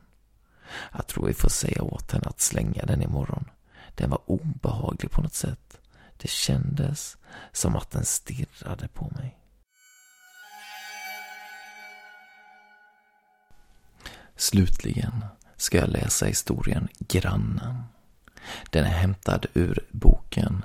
[0.92, 3.44] Jag tror vi får säga åt henne att slänga den imorgon.
[3.94, 5.80] Den var obehaglig på något sätt.
[6.16, 7.16] Det kändes
[7.52, 9.36] som att den stirrade på mig.
[14.36, 15.24] Slutligen
[15.56, 17.82] ska jag läsa historien Grannen.
[18.70, 20.64] Den är hämtad ur boken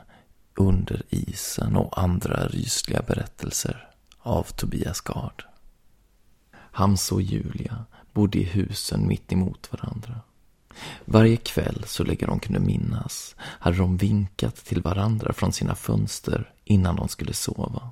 [0.55, 5.43] Under isen och andra rysliga berättelser av Tobias Gard.
[6.55, 10.21] Hamse och Julia bodde i husen mitt emot varandra.
[11.05, 16.53] Varje kväll, så länge de kunde minnas, hade de vinkat till varandra från sina fönster
[16.63, 17.89] innan de skulle sova.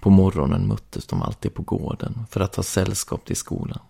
[0.00, 3.80] På morgonen möttes de alltid på gården för att ha sällskap till skolan.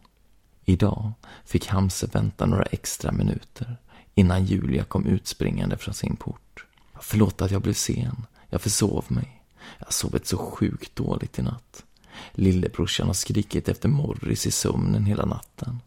[0.64, 1.12] Idag
[1.44, 3.76] fick Hamse vänta några extra minuter
[4.18, 6.66] innan Julia kom utspringande från sin port.
[7.00, 8.26] Förlåt att jag blev sen.
[8.48, 9.42] Jag försov mig.
[9.78, 11.84] Jag har sovit så sjukt dåligt i natt.
[12.32, 15.80] Lillebrorsan har skrikit efter Morris i sömnen hela natten.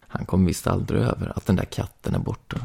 [0.00, 2.60] Han kom visst aldrig över att den där katten är borta.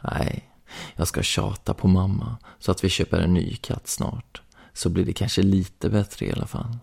[0.00, 0.50] Nej,
[0.94, 4.42] jag ska tjata på mamma så att vi köper en ny katt snart.
[4.72, 6.78] Så blir det kanske lite bättre i alla fall.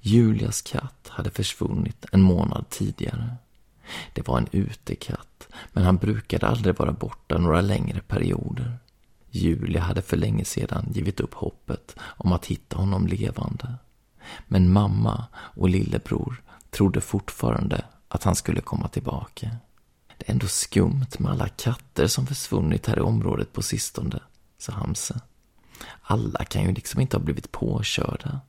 [0.00, 3.36] Julias katt hade försvunnit en månad tidigare.
[4.12, 8.78] Det var en utekatt, men han brukade aldrig vara borta några längre perioder.
[9.30, 13.74] Julia hade för länge sedan givit upp hoppet om att hitta honom levande.
[14.46, 19.56] Men mamma och lillebror trodde fortfarande att han skulle komma tillbaka.
[20.18, 24.20] Det är ändå skumt med alla katter som försvunnit här i området på sistone,
[24.58, 25.20] sa Hamse.
[26.02, 28.40] Alla kan ju liksom inte ha blivit påkörda.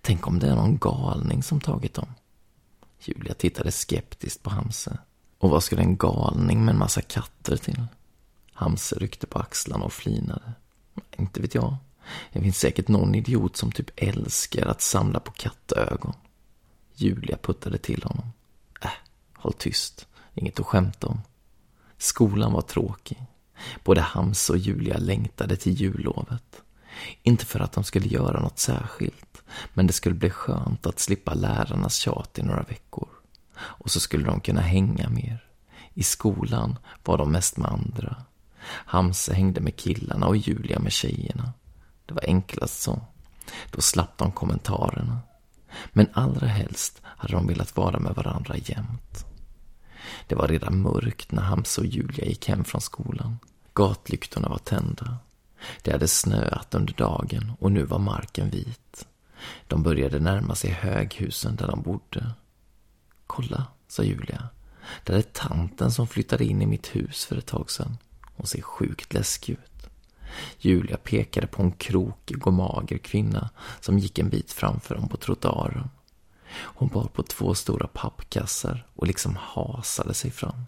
[0.00, 2.14] Tänk om det är någon galning som tagit dem?
[3.00, 4.98] Julia tittade skeptiskt på Hamse.
[5.38, 7.86] Och vad skulle en galning med en massa katter till?
[8.52, 10.52] Hamse ryckte på axlarna och flinade.
[11.16, 11.76] Inte vet jag.
[12.32, 16.12] Det finns säkert någon idiot som typ älskar att samla på kattögon.
[16.94, 18.32] Julia puttade till honom.
[18.82, 18.90] Äh,
[19.36, 20.06] håll tyst.
[20.34, 21.20] Inget att skämta om.
[21.98, 23.22] Skolan var tråkig.
[23.84, 26.62] Både Hamse och Julia längtade till jullovet.
[27.22, 29.29] Inte för att de skulle göra något särskilt,
[29.74, 33.08] men det skulle bli skönt att slippa lärarnas tjat i några veckor.
[33.58, 35.44] Och så skulle de kunna hänga mer.
[35.94, 38.16] I skolan var de mest med andra.
[38.64, 41.52] Hamse hängde med killarna och Julia med tjejerna.
[42.06, 43.00] Det var enklast så.
[43.70, 45.18] Då slapp de kommentarerna.
[45.92, 49.26] Men allra helst hade de velat vara med varandra jämt.
[50.26, 53.38] Det var redan mörkt när Hamse och Julia gick hem från skolan.
[53.74, 55.18] Gatlyktorna var tända.
[55.82, 59.06] Det hade snöat under dagen och nu var marken vit.
[59.66, 62.32] De började närma sig höghusen där de bodde.
[63.26, 64.48] Kolla, sa Julia.
[65.04, 67.98] Där är tanten som flyttade in i mitt hus för ett tag sedan.
[68.36, 69.90] Hon ser sjukt läskig ut.
[70.58, 73.50] Julia pekade på en krokig och mager kvinna
[73.80, 75.90] som gick en bit framför dem på trottoaren.
[76.52, 80.64] Hon bar på två stora pappkassar och liksom hasade sig fram.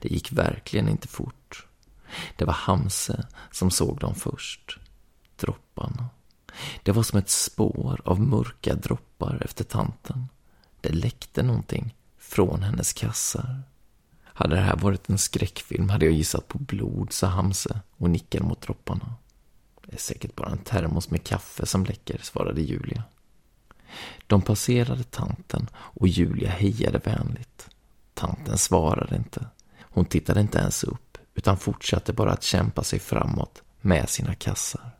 [0.00, 1.66] Det gick verkligen inte fort.
[2.36, 4.78] Det var Hamse som såg dem först.
[5.36, 6.08] Dropparna.
[6.82, 10.28] Det var som ett spår av mörka droppar efter tanten.
[10.80, 13.62] Det läckte någonting från hennes kassar.
[14.24, 18.44] Hade det här varit en skräckfilm hade jag gissat på blod, sa Hamse och nickade
[18.44, 19.14] mot dropparna.
[19.86, 23.02] Det är säkert bara en termos med kaffe som läcker, svarade Julia.
[24.26, 27.68] De passerade tanten och Julia hejade vänligt.
[28.14, 29.46] Tanten svarade inte.
[29.80, 34.90] Hon tittade inte ens upp, utan fortsatte bara att kämpa sig framåt med sina kassar.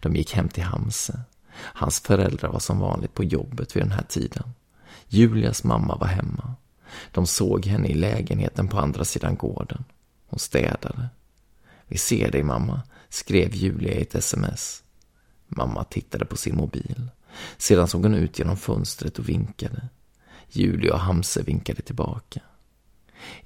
[0.00, 1.20] De gick hem till Hamse.
[1.54, 4.54] Hans föräldrar var som vanligt på jobbet vid den här tiden.
[5.08, 6.54] Julias mamma var hemma.
[7.12, 9.84] De såg henne i lägenheten på andra sidan gården.
[10.26, 11.08] Hon städade.
[11.86, 14.82] Vi ser dig mamma, skrev Julia i ett sms.
[15.48, 17.10] Mamma tittade på sin mobil.
[17.56, 19.88] Sedan såg hon ut genom fönstret och vinkade.
[20.48, 22.40] Julia och Hamse vinkade tillbaka.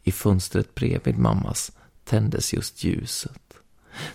[0.03, 1.73] I fönstret bredvid mammas
[2.05, 3.44] tändes just ljuset.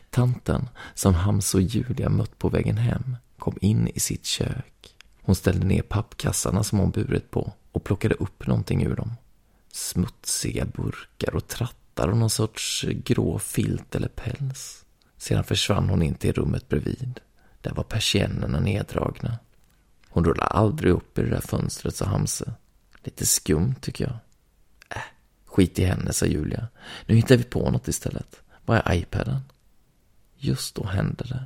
[0.09, 4.95] Tanten, som Hams och Julia mött på vägen hem, kom in i sitt kök.
[5.21, 9.11] Hon ställde ner pappkassarna som hon burit på och plockade upp någonting ur dem.
[9.71, 14.85] Smutsiga burkar och trattar och någon sorts grå filt eller päls.
[15.17, 17.19] Sedan försvann hon in till rummet bredvid.
[17.61, 19.37] Där var persiennerna neddragna.
[20.09, 22.53] Hon rullar aldrig upp i det där fönstret, sa Hamse.
[23.03, 24.17] Lite skumt, tycker jag.
[24.95, 25.01] Äh,
[25.45, 26.67] skit i henne, sa Julia.
[27.05, 28.41] Nu hittar vi på något istället.
[28.65, 29.39] Var är iPaden?
[30.39, 31.45] Just då hände det.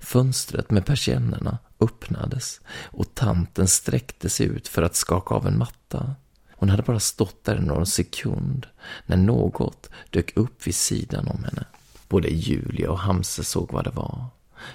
[0.00, 6.14] Fönstret med persiennerna öppnades och tanten sträckte sig ut för att skaka av en matta.
[6.50, 8.66] Hon hade bara stått där någon sekund
[9.06, 11.64] när något dök upp vid sidan om henne.
[12.08, 14.26] Både Julia och Hamse såg vad det var.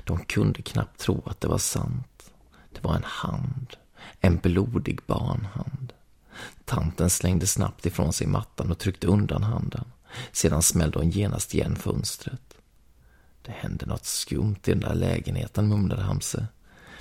[0.03, 2.31] De kunde knappt tro att det var sant.
[2.71, 3.75] Det var en hand.
[4.19, 5.93] En blodig barnhand.
[6.65, 9.85] Tanten slängde snabbt ifrån sig mattan och tryckte undan handen.
[10.31, 12.50] Sedan smällde hon genast igen fönstret.
[13.51, 16.47] Det hände något skumt i den där lägenheten, mumlade Hamse.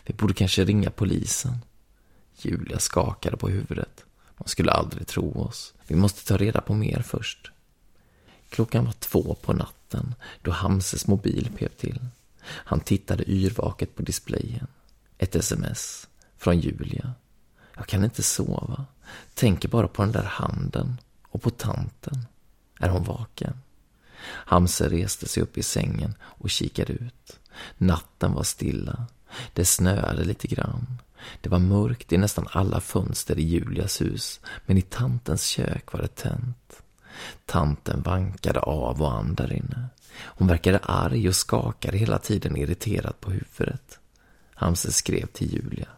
[0.06, 1.58] Vi borde kanske ringa polisen.
[2.36, 4.04] Julia skakade på huvudet.
[4.36, 5.74] Man skulle aldrig tro oss.
[5.86, 7.50] Vi måste ta reda på mer först.
[8.48, 12.00] Klockan var två på natten då Hamses mobil pep till.
[12.42, 14.66] Han tittade yrvaket på displayen.
[15.18, 17.14] Ett sms från Julia.
[17.76, 18.86] Jag kan inte sova.
[19.34, 22.26] Tänker bara på den där handen och på tanten.
[22.78, 23.54] Är hon vaken?
[24.24, 27.38] Hamse reste sig upp i sängen och kikade ut.
[27.78, 29.06] Natten var stilla.
[29.52, 30.86] Det snöade lite grann.
[31.40, 36.00] Det var mörkt i nästan alla fönster i Julias hus, men i tantens kök var
[36.00, 36.82] det tänt.
[37.46, 39.88] Tanten vankade av och an där inne.
[40.22, 43.98] Hon verkade arg och skakade hela tiden irriterat på huvudet.
[44.54, 45.88] Hamse skrev till Julia.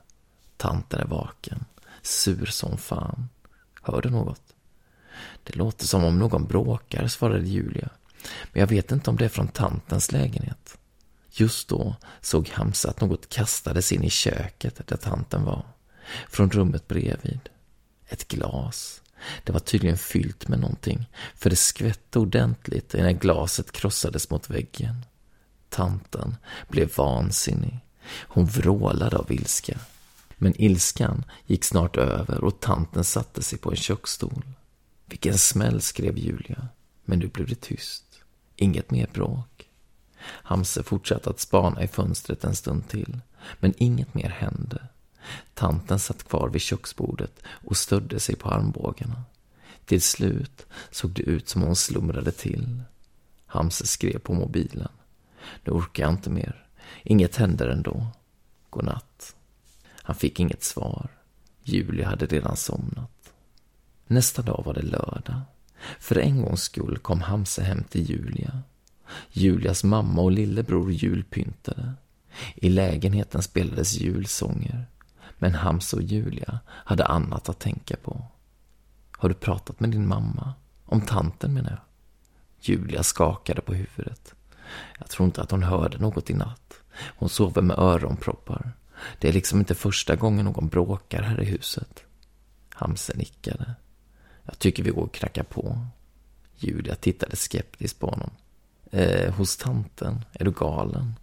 [0.57, 1.65] Tanten är vaken,
[2.03, 3.29] sur som fan.
[3.83, 4.43] Hör du något?
[5.43, 7.89] Det låter som om någon bråkar, svarade Julia.
[8.53, 10.79] Men jag vet inte om det är från tantens lägenhet.
[11.31, 15.67] Just då såg Hamza att något kastades in i köket där tanten var.
[16.29, 17.41] Från rummet bredvid.
[18.07, 19.03] Ett glas.
[19.45, 25.05] Det var tydligen fyllt med någonting, för det skvätte ordentligt när glaset krossades mot väggen.
[25.69, 26.37] Tanten
[26.69, 27.81] blev vansinnig.
[28.21, 29.79] Hon vrålade av ilska.
[30.37, 34.43] Men ilskan gick snart över och tanten satte sig på en köksstol.
[35.07, 36.69] Vilken smäll, skrev Julia.
[37.05, 38.05] Men nu blev det tyst.
[38.57, 39.69] Inget mer bråk.
[40.25, 43.21] Hamse fortsatte att spana i fönstret en stund till,
[43.61, 44.89] men inget mer hände.
[45.55, 49.23] Tanten satt kvar vid köksbordet och stödde sig på armbågarna.
[49.85, 52.83] Till slut såg det ut som hon slumrade till.
[53.47, 54.93] Hamse skrev på mobilen.
[55.65, 56.67] Nu orkar jag inte mer.
[57.03, 58.07] Inget händer ändå.
[58.71, 59.35] Godnatt.
[59.87, 61.09] Han fick inget svar.
[61.63, 63.33] Julia hade redan somnat.
[64.07, 65.41] Nästa dag var det lördag.
[66.01, 68.63] För en gångs skull kom Hamse hem till Julia.
[69.33, 71.93] Julias mamma och lillebror julpyntade.
[72.55, 74.87] I lägenheten spelades julsånger.
[75.39, 78.25] Men Hamse och Julia hade annat att tänka på.
[79.11, 80.55] Har du pratat med din mamma?
[80.85, 81.81] Om tanten menar jag.
[82.61, 84.35] Julia skakade på huvudet.
[84.99, 86.81] Jag tror inte att hon hörde något i natt.
[87.17, 88.73] Hon sover med öronproppar.
[89.19, 92.05] Det är liksom inte första gången någon bråkar här i huset.
[92.75, 93.75] Hamse nickade.
[94.53, 95.87] Jag tycker vi går och knackar på.
[96.57, 98.31] Julia tittade skeptiskt på honom.
[98.91, 100.25] Eh, hos tanten?
[100.33, 101.15] Är du galen?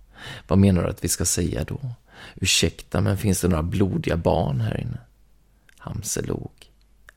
[0.48, 1.80] Vad menar du att vi ska säga då?
[2.36, 4.98] Ursäkta, men finns det några blodiga barn här inne?
[5.78, 6.52] Hamse log.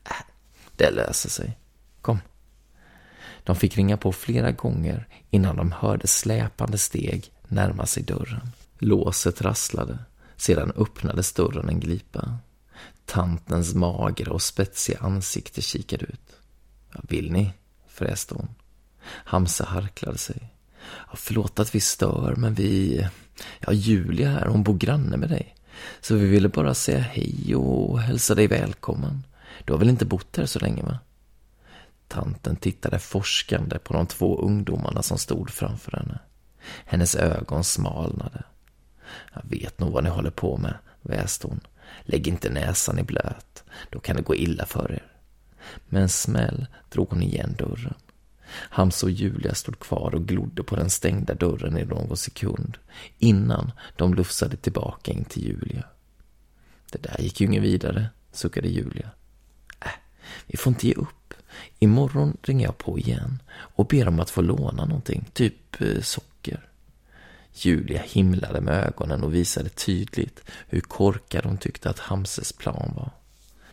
[0.03, 0.25] Äh,
[0.75, 1.57] det löser sig.
[2.01, 2.19] Kom.
[3.43, 8.51] De fick ringa på flera gånger innan de hörde släpande steg närma sig dörren.
[8.77, 9.97] Låset rasslade.
[10.35, 12.37] Sedan öppnades dörren en glipa.
[13.05, 16.35] Tantens magra och spetsiga ansikte kikade ut.
[17.03, 17.53] Vill ni?
[17.87, 18.49] fräste hon.
[19.05, 20.53] Hamza harklade sig.
[21.07, 23.07] Ja, förlåt att vi stör, men vi...
[23.59, 25.55] Ja, Julia här, hon bor granne med dig.
[26.01, 29.23] Så vi ville bara säga hej och hälsa dig välkommen.
[29.65, 30.99] Du har väl inte bott här så länge, va?
[32.07, 36.19] Tanten tittade forskande på de två ungdomarna som stod framför henne.
[36.85, 38.43] Hennes ögon smalnade.
[39.33, 41.59] Jag vet nog vad ni håller på med, väste hon.
[42.01, 45.11] Lägg inte näsan i blöt, då kan det gå illa för er.
[45.89, 47.93] Med en smäll drog hon igen dörren.
[48.53, 52.77] Hamza och Julia stod kvar och glodde på den stängda dörren i någon sekund
[53.19, 55.83] innan de lufsade tillbaka in till Julia.
[56.91, 59.09] Det där gick ju inget vidare, suckade Julia.
[59.81, 59.91] Äh,
[60.47, 61.33] vi får inte ge upp.
[61.79, 66.32] Imorgon ringer jag på igen och ber om att få låna någonting, typ eh, socker.
[67.53, 73.09] Julia himlade med ögonen och visade tydligt hur korkad hon tyckte att Hamses plan var.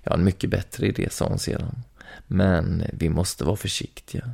[0.03, 1.83] Jag har en mycket bättre idé, sa hon sedan.
[2.27, 4.31] Men vi måste vara försiktiga.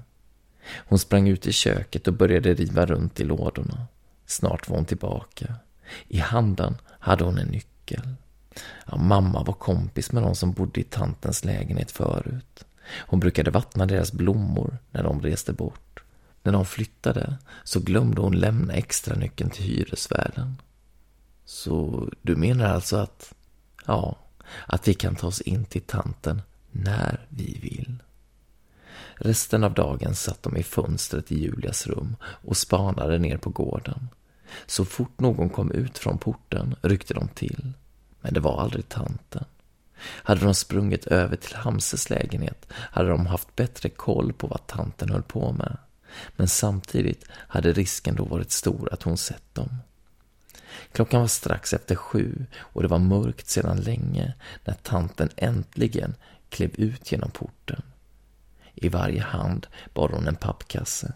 [0.77, 3.87] Hon sprang ut i köket och började riva runt i lådorna.
[4.27, 5.55] Snart var hon tillbaka.
[6.09, 8.15] I handen hade hon en nyckel.
[8.87, 12.65] Ja, mamma var kompis med de som bodde i tantens lägenhet förut.
[12.99, 16.03] Hon brukade vattna deras blommor när de reste bort.
[16.47, 20.57] När de flyttade så glömde hon lämna extra nyckeln till hyresvärden.
[21.45, 23.35] Så du menar alltså att,
[23.87, 24.19] ja,
[24.67, 28.03] att vi kan ta oss in till tanten när vi vill?
[29.15, 34.09] Resten av dagen satt de i fönstret i Julias rum och spanade ner på gården.
[34.67, 37.73] Så fort någon kom ut från porten ryckte de till.
[38.21, 39.45] Men det var aldrig tanten.
[39.99, 45.11] Hade de sprungit över till Hamses lägenhet hade de haft bättre koll på vad tanten
[45.11, 45.77] höll på med.
[46.37, 49.69] Men samtidigt hade risken då varit stor att hon sett dem.
[50.93, 56.15] Klockan var strax efter sju och det var mörkt sedan länge när tanten äntligen
[56.49, 57.83] klev ut genom porten.
[58.75, 61.13] I varje hand bar hon en pappkasse.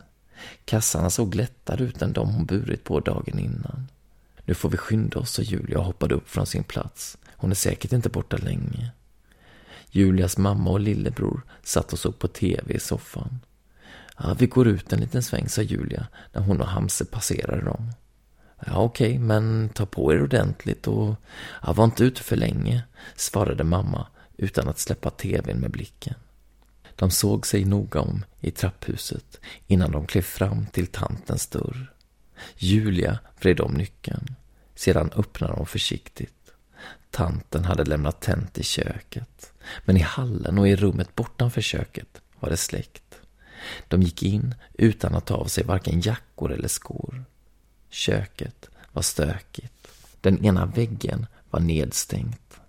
[0.64, 3.88] Kassarna såg lättare ut än de hon burit på dagen innan.
[4.44, 7.18] Nu får vi skynda oss, sa Julia och hoppade upp från sin plats.
[7.36, 8.90] Hon är säkert inte borta länge.
[9.90, 13.40] Julias mamma och lillebror satt och såg på tv i soffan.
[14.22, 17.92] Ja, vi går ut en liten sväng, sa Julia när hon och Hamse passerade dem.
[18.66, 21.14] Ja, okej, okay, men ta på er ordentligt och
[21.62, 22.82] ja, var inte ute för länge,
[23.16, 24.06] svarade mamma
[24.36, 26.14] utan att släppa tvn med blicken.
[26.96, 31.92] De såg sig noga om i trapphuset innan de klev fram till tantens dörr.
[32.56, 34.34] Julia vred om nyckeln.
[34.74, 36.52] Sedan öppnade de försiktigt.
[37.10, 39.52] Tanten hade lämnat tänt i köket.
[39.84, 43.09] Men i hallen och i rummet bortanför köket var det släckt.
[43.88, 47.24] De gick in utan att ta av sig varken jackor eller skor.
[47.90, 49.88] Köket var stökigt.
[50.20, 52.60] Den ena väggen var nedstängt.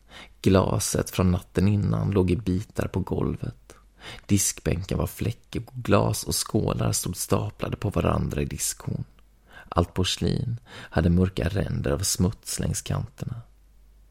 [0.42, 3.76] Glaset från natten innan låg i bitar på golvet.
[4.26, 9.04] Diskbänken var fläckig och glas och skålar stod staplade på varandra i diskhon.
[9.70, 13.42] Allt porslin hade mörka ränder av smuts längs kanterna.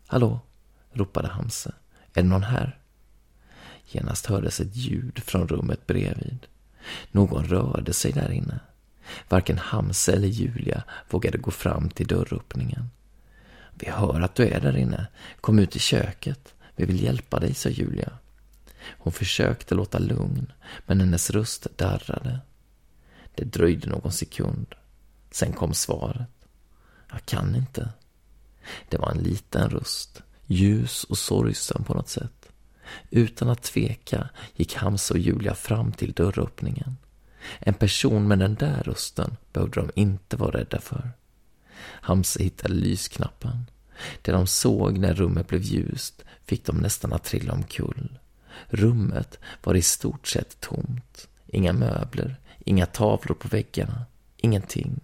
[0.07, 0.41] Hallå?
[0.93, 1.73] ropade Hamse.
[2.15, 2.79] Är det någon här?
[3.87, 6.47] Genast hördes ett ljud från rummet bredvid.
[7.11, 8.61] Någon rörde sig där inne.
[9.29, 12.91] Varken Hamse eller Julia vågade gå fram till dörröppningen.
[13.75, 15.07] Vi hör att du är där inne.
[15.41, 16.55] Kom ut i köket.
[16.77, 18.13] Vi vill hjälpa dig, sa Julia.
[18.83, 20.53] Hon försökte låta lugn,
[20.87, 22.41] men hennes röst darrade.
[23.35, 24.75] Det dröjde någon sekund.
[25.31, 26.29] Sen kom svaret.
[27.11, 27.89] Jag kan inte.
[28.89, 32.40] Det var en liten röst, ljus och sorgsen på något sätt.
[33.11, 36.97] Utan att tveka gick Hamza och Julia fram till dörröppningen.
[37.59, 41.11] En person med den där rösten behövde de inte vara rädda för.
[41.83, 43.67] Hamza hittade lysknappen.
[44.23, 48.19] Det de såg när rummet blev ljust fick dem nästan att trilla omkull.
[48.69, 51.29] Rummet var i stort sett tomt.
[51.47, 54.05] Inga möbler, inga tavlor på väggarna,
[54.37, 55.01] ingenting.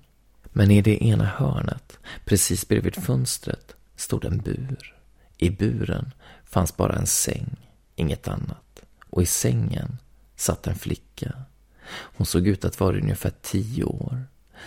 [0.53, 4.95] Men i det ena hörnet, precis bredvid fönstret, stod en bur.
[5.39, 6.12] I buren
[6.45, 7.57] fanns bara en säng,
[7.97, 8.82] inget annat.
[9.11, 9.99] Och i sängen
[10.36, 11.32] satt en flicka.
[11.88, 14.24] Hon såg ut att vara ungefär tio år.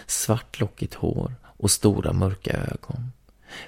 [0.08, 3.12] Svart lockigt hår och stora mörka ögon.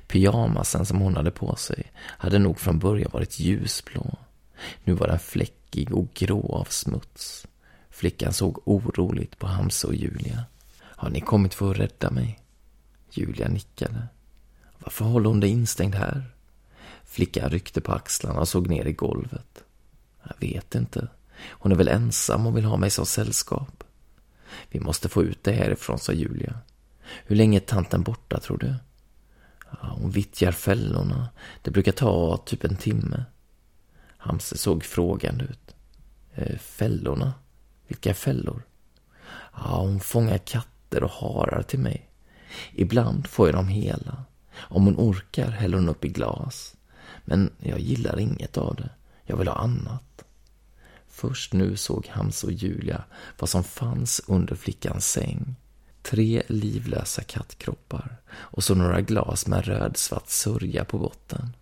[0.07, 4.18] Pyjamasen som hon hade på sig hade nog från början varit ljusblå.
[4.84, 7.47] Nu var den fläckig och grå av smuts.
[7.89, 10.43] Flickan såg oroligt på Hamse och Julia.
[10.82, 12.39] Har ni kommit för att rädda mig?
[13.12, 14.07] Julia nickade.
[14.78, 16.24] Varför håller hon dig instängd här?
[17.12, 19.64] Flickan ryckte på axlarna och såg ner i golvet.
[20.24, 21.07] Jag vet inte.
[21.49, 23.84] Hon är väl ensam och vill ha mig som sällskap.
[24.70, 26.59] Vi måste få ut det härifrån, sa Julia.
[27.26, 28.76] Hur länge är tanten borta, tror du?
[29.72, 31.30] Ja, hon vittjar fällorna.
[31.62, 33.24] Det brukar ta typ en timme.
[34.18, 35.76] Hamse såg frågande ut.
[36.34, 37.34] Eh, fällorna?
[37.88, 38.64] Vilka fällor?
[39.53, 42.09] Ja, hon fångar katter och harar till mig.
[42.74, 44.24] Ibland får jag dem hela.
[44.55, 46.76] Om hon orkar häller hon upp i glas.
[47.32, 48.90] Men jag gillar inget av det.
[49.24, 50.24] Jag vill ha annat.
[51.08, 53.04] Först nu såg Hams och Julia
[53.40, 55.56] vad som fanns under flickans säng.
[56.02, 61.56] Tre livlösa kattkroppar och så några glas med rödsvart sörja på botten.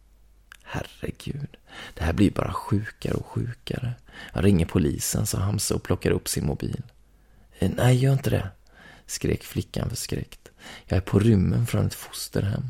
[0.64, 1.58] Herregud,
[1.94, 3.94] det här blir bara sjukare och sjukare.
[4.34, 6.84] Jag ringer polisen, sa Hamse och plockar upp sin mobil.
[7.60, 8.50] Eh, nej, gör inte det,
[9.06, 10.50] skrek flickan förskräckt.
[10.86, 12.64] Jag är på rymmen från ett fosterhem.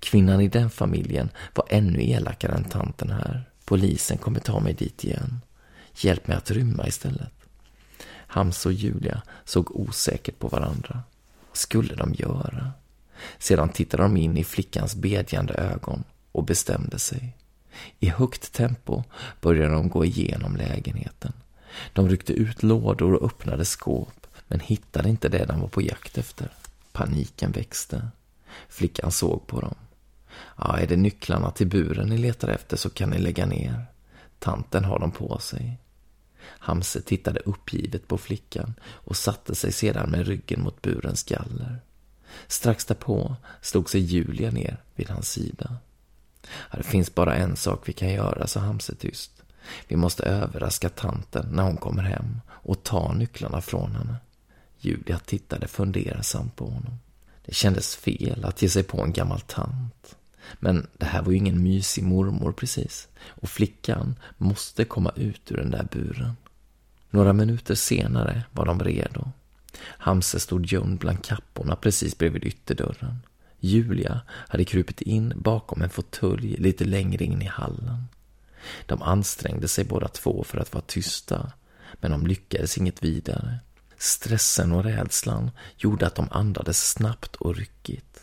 [0.00, 3.50] Kvinnan i den familjen var ännu elakare än tanten här.
[3.64, 5.40] Polisen kommer ta mig dit igen.
[5.96, 7.32] Hjälp mig att rymma istället.
[8.26, 11.02] Hamse och Julia såg osäkert på varandra.
[11.48, 12.72] Vad skulle de göra?
[13.38, 17.36] Sedan tittade de in i flickans bedjande ögon och bestämde sig.
[18.00, 19.02] I högt tempo
[19.40, 21.32] började de gå igenom lägenheten.
[21.92, 26.18] De ryckte ut lådor och öppnade skåp, men hittade inte det de var på jakt
[26.18, 26.48] efter.
[26.92, 28.08] Paniken växte.
[28.68, 29.74] Flickan såg på dem.
[30.56, 33.86] Ja, är det nycklarna till buren ni letar efter så kan ni lägga ner.
[34.38, 35.78] Tanten har dem på sig.
[36.40, 41.80] Hamse tittade uppgivet på flickan och satte sig sedan med ryggen mot burens galler.
[42.46, 45.76] Strax därpå slog sig Julia ner vid hans sida.
[46.72, 49.42] Det finns bara en sak vi kan göra, sa Hamse tyst.
[49.88, 54.16] Vi måste överraska tanten när hon kommer hem och ta nycklarna från henne.
[54.78, 56.98] Julia tittade fundersamt på honom.
[57.48, 60.16] Det kändes fel att ge sig på en gammal tant.
[60.60, 63.08] Men det här var ju ingen mysig mormor precis.
[63.24, 66.36] Och flickan måste komma ut ur den där buren.
[67.10, 69.32] Några minuter senare var de redo.
[69.80, 73.18] Hamse stod gömd bland kapporna precis bredvid ytterdörren.
[73.60, 78.04] Julia hade krupit in bakom en fåtölj lite längre in i hallen.
[78.86, 81.52] De ansträngde sig båda två för att vara tysta,
[82.00, 83.58] men de lyckades inget vidare.
[83.98, 88.20] Stressen och rädslan gjorde att de andades snabbt och ryckigt.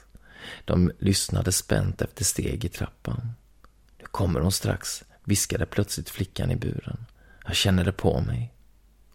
[0.65, 3.31] De lyssnade spänt efter steg i trappan.
[3.99, 7.05] Nu kommer hon strax, viskade plötsligt flickan i buren.
[7.45, 8.53] Jag känner det på mig.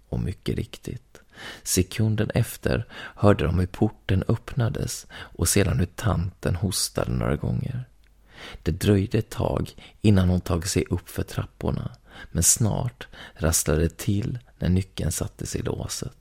[0.09, 1.21] Och mycket riktigt.
[1.63, 7.85] Sekunden efter hörde de hur porten öppnades och sedan hur tanten hostade några gånger.
[8.63, 11.97] Det dröjde ett tag innan hon tagit sig upp för trapporna,
[12.33, 16.20] men snart rasslade det till när nyckeln sattes i låset.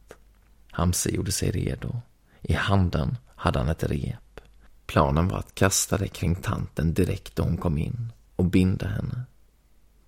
[0.71, 2.01] Hamse gjorde sig redo.
[2.41, 4.41] I handen hade han ett rep.
[4.85, 9.21] Planen var att kasta det kring tanten direkt då hon kom in och binda henne.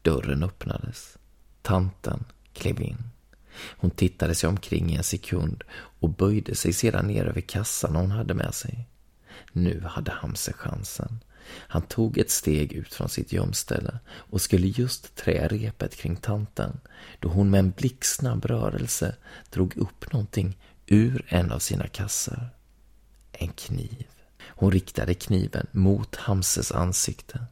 [0.02, 1.18] Dörren öppnades.
[1.62, 3.04] Tanten klev in.
[3.78, 8.12] Hon tittade sig omkring i en sekund och böjde sig sedan ner över kassan hon
[8.12, 8.88] hade med sig.
[9.52, 11.20] Nu hade Hamse chansen.
[11.48, 16.80] Han tog ett steg ut från sitt gömställe och skulle just trä repet kring tanten
[17.20, 19.16] då hon med en blixtsnabb rörelse
[19.50, 22.50] drog upp någonting ur en av sina kassar.
[23.32, 24.08] En kniv.
[24.44, 27.46] Hon riktade kniven mot Hamses ansikte.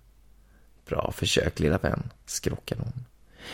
[0.85, 3.05] Bra försök, lilla vän, skrockade hon.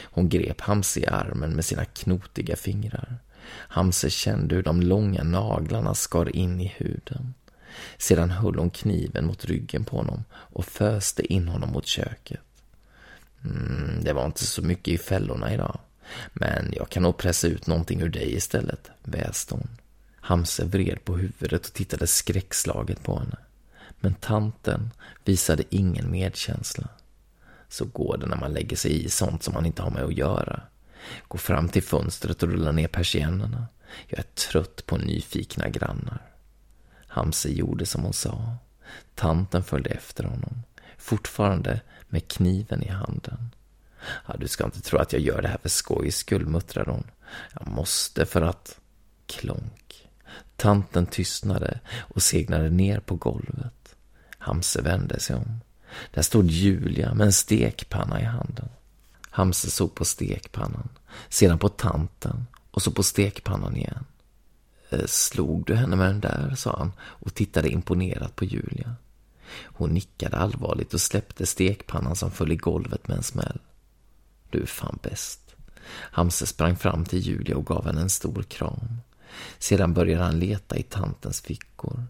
[0.03, 3.17] Hon grep Hamse i armen med sina knotiga fingrar.
[3.49, 7.33] Hamse kände hur de långa naglarna skar in i huden.
[7.97, 12.39] Sedan höll hon kniven mot ryggen på honom och föste in honom mot köket.
[13.43, 15.79] Mm, det var inte så mycket i fällorna idag.
[16.33, 19.67] Men jag kan nog pressa ut någonting ur dig istället, väste hon.
[20.15, 23.37] Hamse vred på huvudet och tittade skräckslaget på henne.
[23.99, 24.91] Men tanten
[25.23, 26.87] visade ingen medkänsla.
[27.69, 30.17] Så går det när man lägger sig i sånt som man inte har med att
[30.17, 30.61] göra.
[31.27, 33.67] Gå fram till fönstret och rulla ner persiennerna.
[34.07, 36.21] Jag är trött på nyfikna grannar.
[37.15, 38.55] Hamse gjorde som hon sa.
[39.15, 40.63] Tanten följde efter honom,
[40.97, 43.49] fortfarande med kniven i handen.
[44.27, 47.03] Ja, du ska inte tro att jag gör det här för skojs skull, muttrade hon.
[47.53, 48.79] Jag måste för att...
[49.25, 50.07] Klonk.
[50.55, 53.95] Tanten tystnade och segnade ner på golvet.
[54.37, 55.59] Hamse vände sig om.
[56.13, 58.69] Där stod Julia med en stekpanna i handen.
[59.29, 60.89] Hamse såg på stekpannan,
[61.29, 64.05] sedan på tanten och så på stekpannan igen.
[64.95, 68.95] Eh, slog du henne med den där, sa han och tittade imponerat på Julia.
[69.63, 73.59] Hon nickade allvarligt och släppte stekpannan som föll i golvet med en smäll.
[74.49, 75.55] Du är fan bäst.
[75.89, 79.01] Hamse sprang fram till Julia och gav henne en stor kram.
[79.59, 82.03] Sedan började han leta i tantens fickor.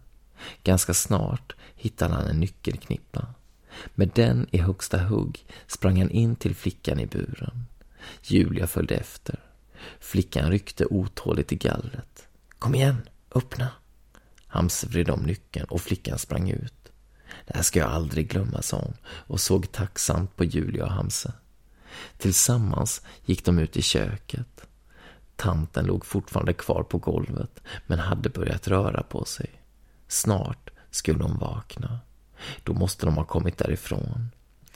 [0.63, 3.27] Ganska snart hittade han en nyckelknippa.
[3.95, 7.65] Med den i högsta hugg sprang han in till flickan i buren.
[8.23, 9.39] Julia följde efter.
[9.99, 12.27] Flickan ryckte otåligt i gallret.
[12.59, 13.71] Kom igen, öppna!
[14.47, 16.91] Hams vred om nyckeln och flickan sprang ut.
[17.47, 21.33] Det här ska jag aldrig glömma, sa hon och såg tacksamt på Julia och Hamse.
[22.17, 24.67] Tillsammans gick de ut i köket.
[25.35, 29.49] Tanten låg fortfarande kvar på golvet men hade börjat röra på sig.
[30.07, 31.99] Snart skulle hon vakna.
[32.63, 34.29] Då måste de ha kommit därifrån.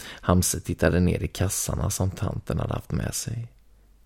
[0.06, 3.48] Hamse tittade ner i kassarna som tanten hade haft med sig.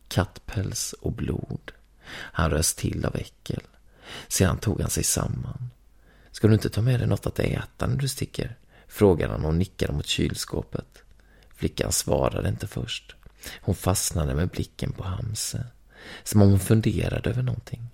[0.08, 1.72] Kattpäls och blod.
[2.10, 3.62] Han rös till av äckel.
[4.28, 5.70] Sedan tog han sig samman.
[6.32, 8.58] Ska du inte ta med dig något att äta när du sticker?
[8.88, 11.04] Frågade han och nickade mot kylskåpet.
[11.56, 13.16] Flickan svarade inte först.
[13.62, 15.66] Hon fastnade med blicken på Hamse.
[16.24, 17.88] Som om hon funderade över någonting.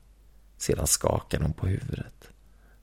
[0.57, 2.29] Sedan skakade hon på huvudet.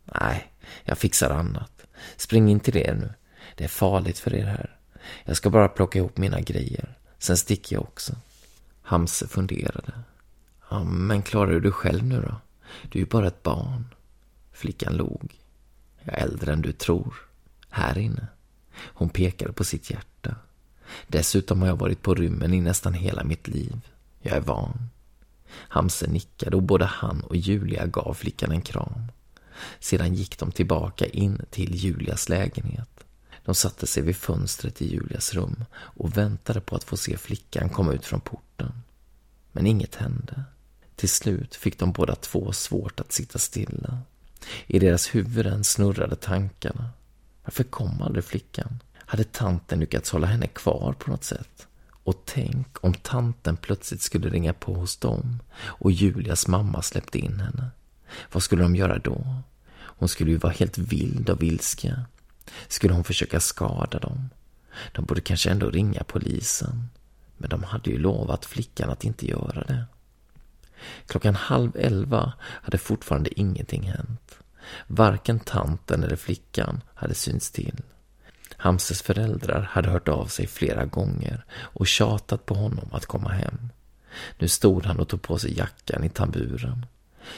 [0.05, 0.53] Nej,
[0.85, 1.87] jag fixar annat.
[2.17, 3.15] Spring in till er nu.
[3.55, 4.79] Det är farligt för er här.
[5.25, 6.99] Jag ska bara plocka ihop mina grejer.
[7.19, 8.13] Sen sticker jag också.
[8.83, 9.93] Hamse funderade.
[10.69, 12.35] Ja, men klarar du dig själv nu då?
[12.83, 13.95] Du är ju bara ett barn.
[14.53, 15.35] Flickan log.
[16.03, 17.15] Jag är äldre än du tror.
[17.71, 18.27] Här inne.
[18.77, 20.37] Hon pekade på sitt hjärta.
[21.07, 23.81] Dessutom har jag varit på rymmen i nästan hela mitt liv.
[24.21, 24.89] Jag är van.
[25.49, 29.03] Hamse nickade och både han och Julia gav flickan en kram.
[29.79, 33.05] Sedan gick de tillbaka in till Julias lägenhet.
[33.45, 37.69] De satte sig vid fönstret i Julias rum och väntade på att få se flickan
[37.69, 38.73] komma ut från porten.
[39.53, 40.45] Men inget hände.
[40.97, 43.99] Till slut fick de båda två svårt att sitta stilla.
[44.67, 46.91] I deras huvuden snurrade tankarna.
[47.45, 48.83] Varför kom aldrig flickan?
[48.95, 51.67] Hade tanten lyckats hålla henne kvar på något sätt?
[51.89, 57.41] Och tänk om tanten plötsligt skulle ringa på hos dem och Julias mamma släppte in
[57.41, 57.71] henne.
[58.33, 59.43] Vad skulle de göra då?
[59.77, 62.05] Hon skulle ju vara helt vild och vilska.
[62.69, 64.31] Skulle hon försöka skada dem?
[64.93, 66.89] De borde kanske ändå ringa polisen.
[67.37, 69.85] Men de hade ju lovat flickan att inte göra det.
[71.07, 74.39] Klockan halv elva hade fortfarande ingenting hänt.
[74.87, 77.83] Varken tanten eller flickan hade synts till.
[78.57, 83.69] Hamses föräldrar hade hört av sig flera gånger och tjatat på honom att komma hem.
[84.39, 86.87] Nu stod han och tog på sig jackan i tamburen.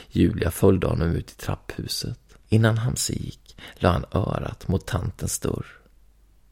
[0.09, 2.19] Julia följde honom ut i trapphuset.
[2.49, 5.65] Innan Hamse gick la han örat mot tantens dörr.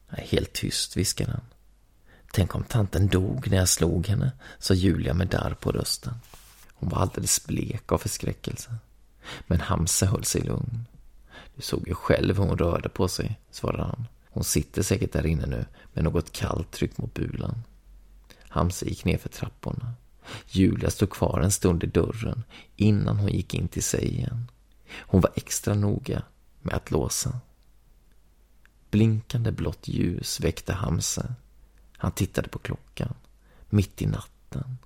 [0.08, 1.44] Helt tyst, viskade han.
[2.32, 6.14] Tänk om tanten dog när jag slog henne, sa Julia med darr på rösten.
[6.78, 8.76] Hon var alldeles blek av förskräckelse.
[9.46, 10.86] Men Hamse höll sig lugn.
[11.56, 14.06] Du såg ju själv hur hon rörde på sig, svarade han.
[14.30, 17.62] Hon sitter säkert där inne nu med något kallt tryck mot bulan.
[18.48, 19.94] Hamse gick ner för trapporna.
[20.46, 22.44] Julia stod kvar en stund i dörren
[22.76, 24.50] innan hon gick in till sig igen.
[24.98, 26.22] Hon var extra noga
[26.62, 27.40] med att låsa.
[28.90, 31.34] Blinkande blått ljus väckte Hamse.
[31.96, 33.14] Han tittade på klockan.
[33.68, 34.78] Mitt i natten.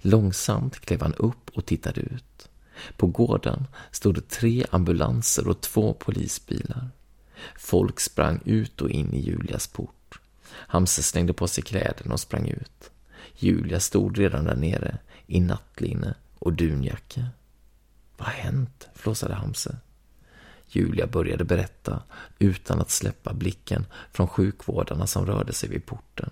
[0.00, 2.48] Långsamt klev han upp och tittade ut.
[2.96, 6.88] På gården stod det tre ambulanser och två polisbilar.
[7.56, 10.20] Folk sprang ut och in i Julias port.
[10.50, 12.90] Hamse slängde på sig kläderna och sprang ut.
[13.38, 17.26] Julia stod redan där nere i nattlinne och dunjacka.
[18.16, 18.88] Vad har hänt?
[18.94, 19.76] flåsade Hamse.
[20.68, 22.02] Julia började berätta
[22.38, 26.30] utan att släppa blicken från sjukvårdarna som rörde sig vid porten.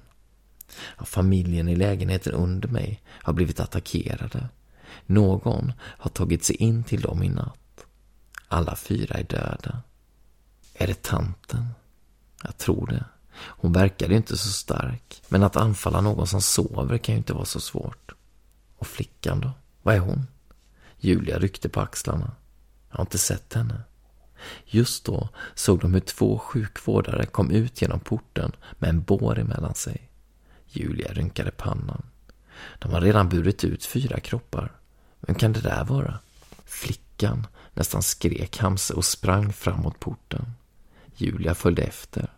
[1.04, 4.48] Familjen i lägenheten under mig har blivit attackerade.
[5.06, 7.86] Någon har tagit sig in till dem i natt.
[8.48, 9.82] Alla fyra är döda.
[10.74, 11.68] Är det tanten?
[12.42, 13.04] Jag tror det.
[13.36, 15.22] Hon verkade inte så stark.
[15.28, 18.12] Men att anfalla någon som sover kan ju inte vara så svårt.
[18.76, 19.50] Och flickan då?
[19.82, 20.26] Vad är hon?
[20.98, 22.32] Julia ryckte på axlarna.
[22.90, 23.80] Jag har inte sett henne.
[24.66, 29.74] Just då såg de hur två sjukvårdare kom ut genom porten med en bår emellan
[29.74, 30.10] sig.
[30.76, 32.02] Julia rynkade pannan.
[32.78, 34.72] De har redan burit ut fyra kroppar.
[35.20, 36.18] Vem kan det där vara?
[36.64, 40.52] Flickan, nästan skrek Hamse och sprang fram mot porten.
[41.16, 42.30] Julia följde efter.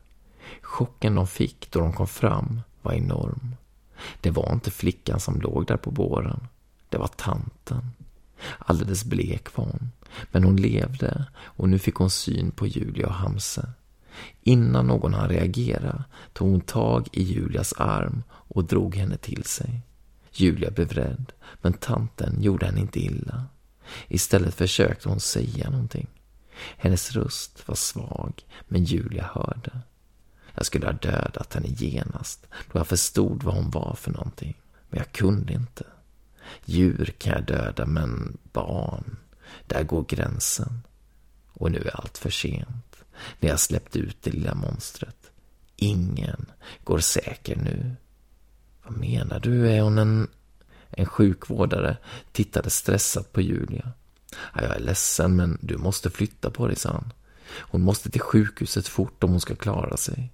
[0.62, 3.56] Chocken de fick då de kom fram var enorm.
[4.20, 6.48] Det var inte flickan som låg där på båren.
[6.88, 7.90] Det var tanten.
[8.58, 9.92] Alldeles blek var hon.
[10.32, 13.68] Men hon levde och nu fick hon syn på Julia och Hamse.
[14.42, 19.80] Innan någon hann reagera tog hon tag i Julias arm och drog henne till sig.
[20.32, 23.46] Julia blev rädd, men tanten gjorde henne inte illa.
[24.08, 26.06] Istället försökte hon säga någonting.
[26.76, 28.32] Hennes röst var svag,
[28.68, 29.80] men Julia hörde.
[30.54, 34.54] Jag skulle ha dödat henne genast, då jag förstod vad hon var för någonting.
[34.88, 35.84] Men jag kunde inte.
[36.64, 39.16] Djur kan jag döda, men barn,
[39.66, 40.80] där går gränsen.
[41.52, 42.85] Och nu är allt för sent,
[43.40, 45.30] när jag släppt ut det lilla monstret.
[45.76, 46.46] Ingen
[46.84, 47.96] går säker nu.
[48.84, 49.70] Vad menar du?
[49.70, 50.28] Är hon en...
[50.90, 51.96] En sjukvårdare
[52.32, 53.92] tittade stressat på Julia.
[54.54, 57.12] Jag är ledsen, men du måste flytta på dig, sa han.
[57.58, 60.32] Hon måste till sjukhuset fort om hon ska klara sig.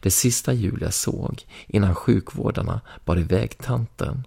[0.00, 4.26] Det sista Julia såg innan sjukvårdarna bar iväg tanten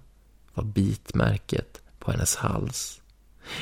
[0.53, 3.01] var bitmärket på hennes hals.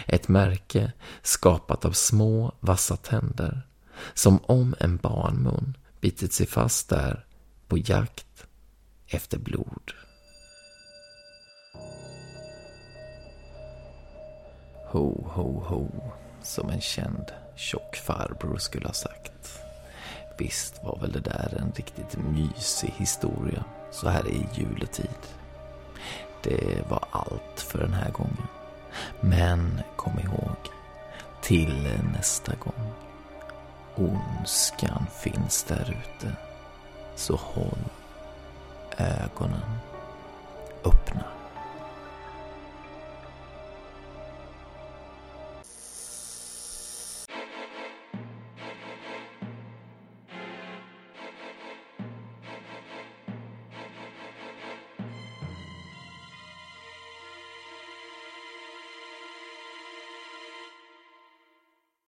[0.08, 0.92] Ett märke
[1.22, 3.68] skapat av små vassa tänder,
[4.14, 7.26] som om en barnmun bitit sig fast där
[7.68, 8.46] på jakt
[9.08, 9.92] efter blod.
[14.92, 15.88] Ho, ho, ho,
[16.44, 19.60] som en känd tjock farbror skulle ha sagt.
[20.38, 25.20] Visst var väl det där en riktigt mysig historia så här i juletid.
[26.44, 28.48] Det var allt för den här gången.
[29.22, 30.58] Men kom ihåg,
[31.42, 33.05] till nästa gång.
[33.96, 36.36] Ondskan finns där ute.
[37.16, 37.80] Så håll
[38.98, 39.78] ögonen
[40.84, 41.35] öppna.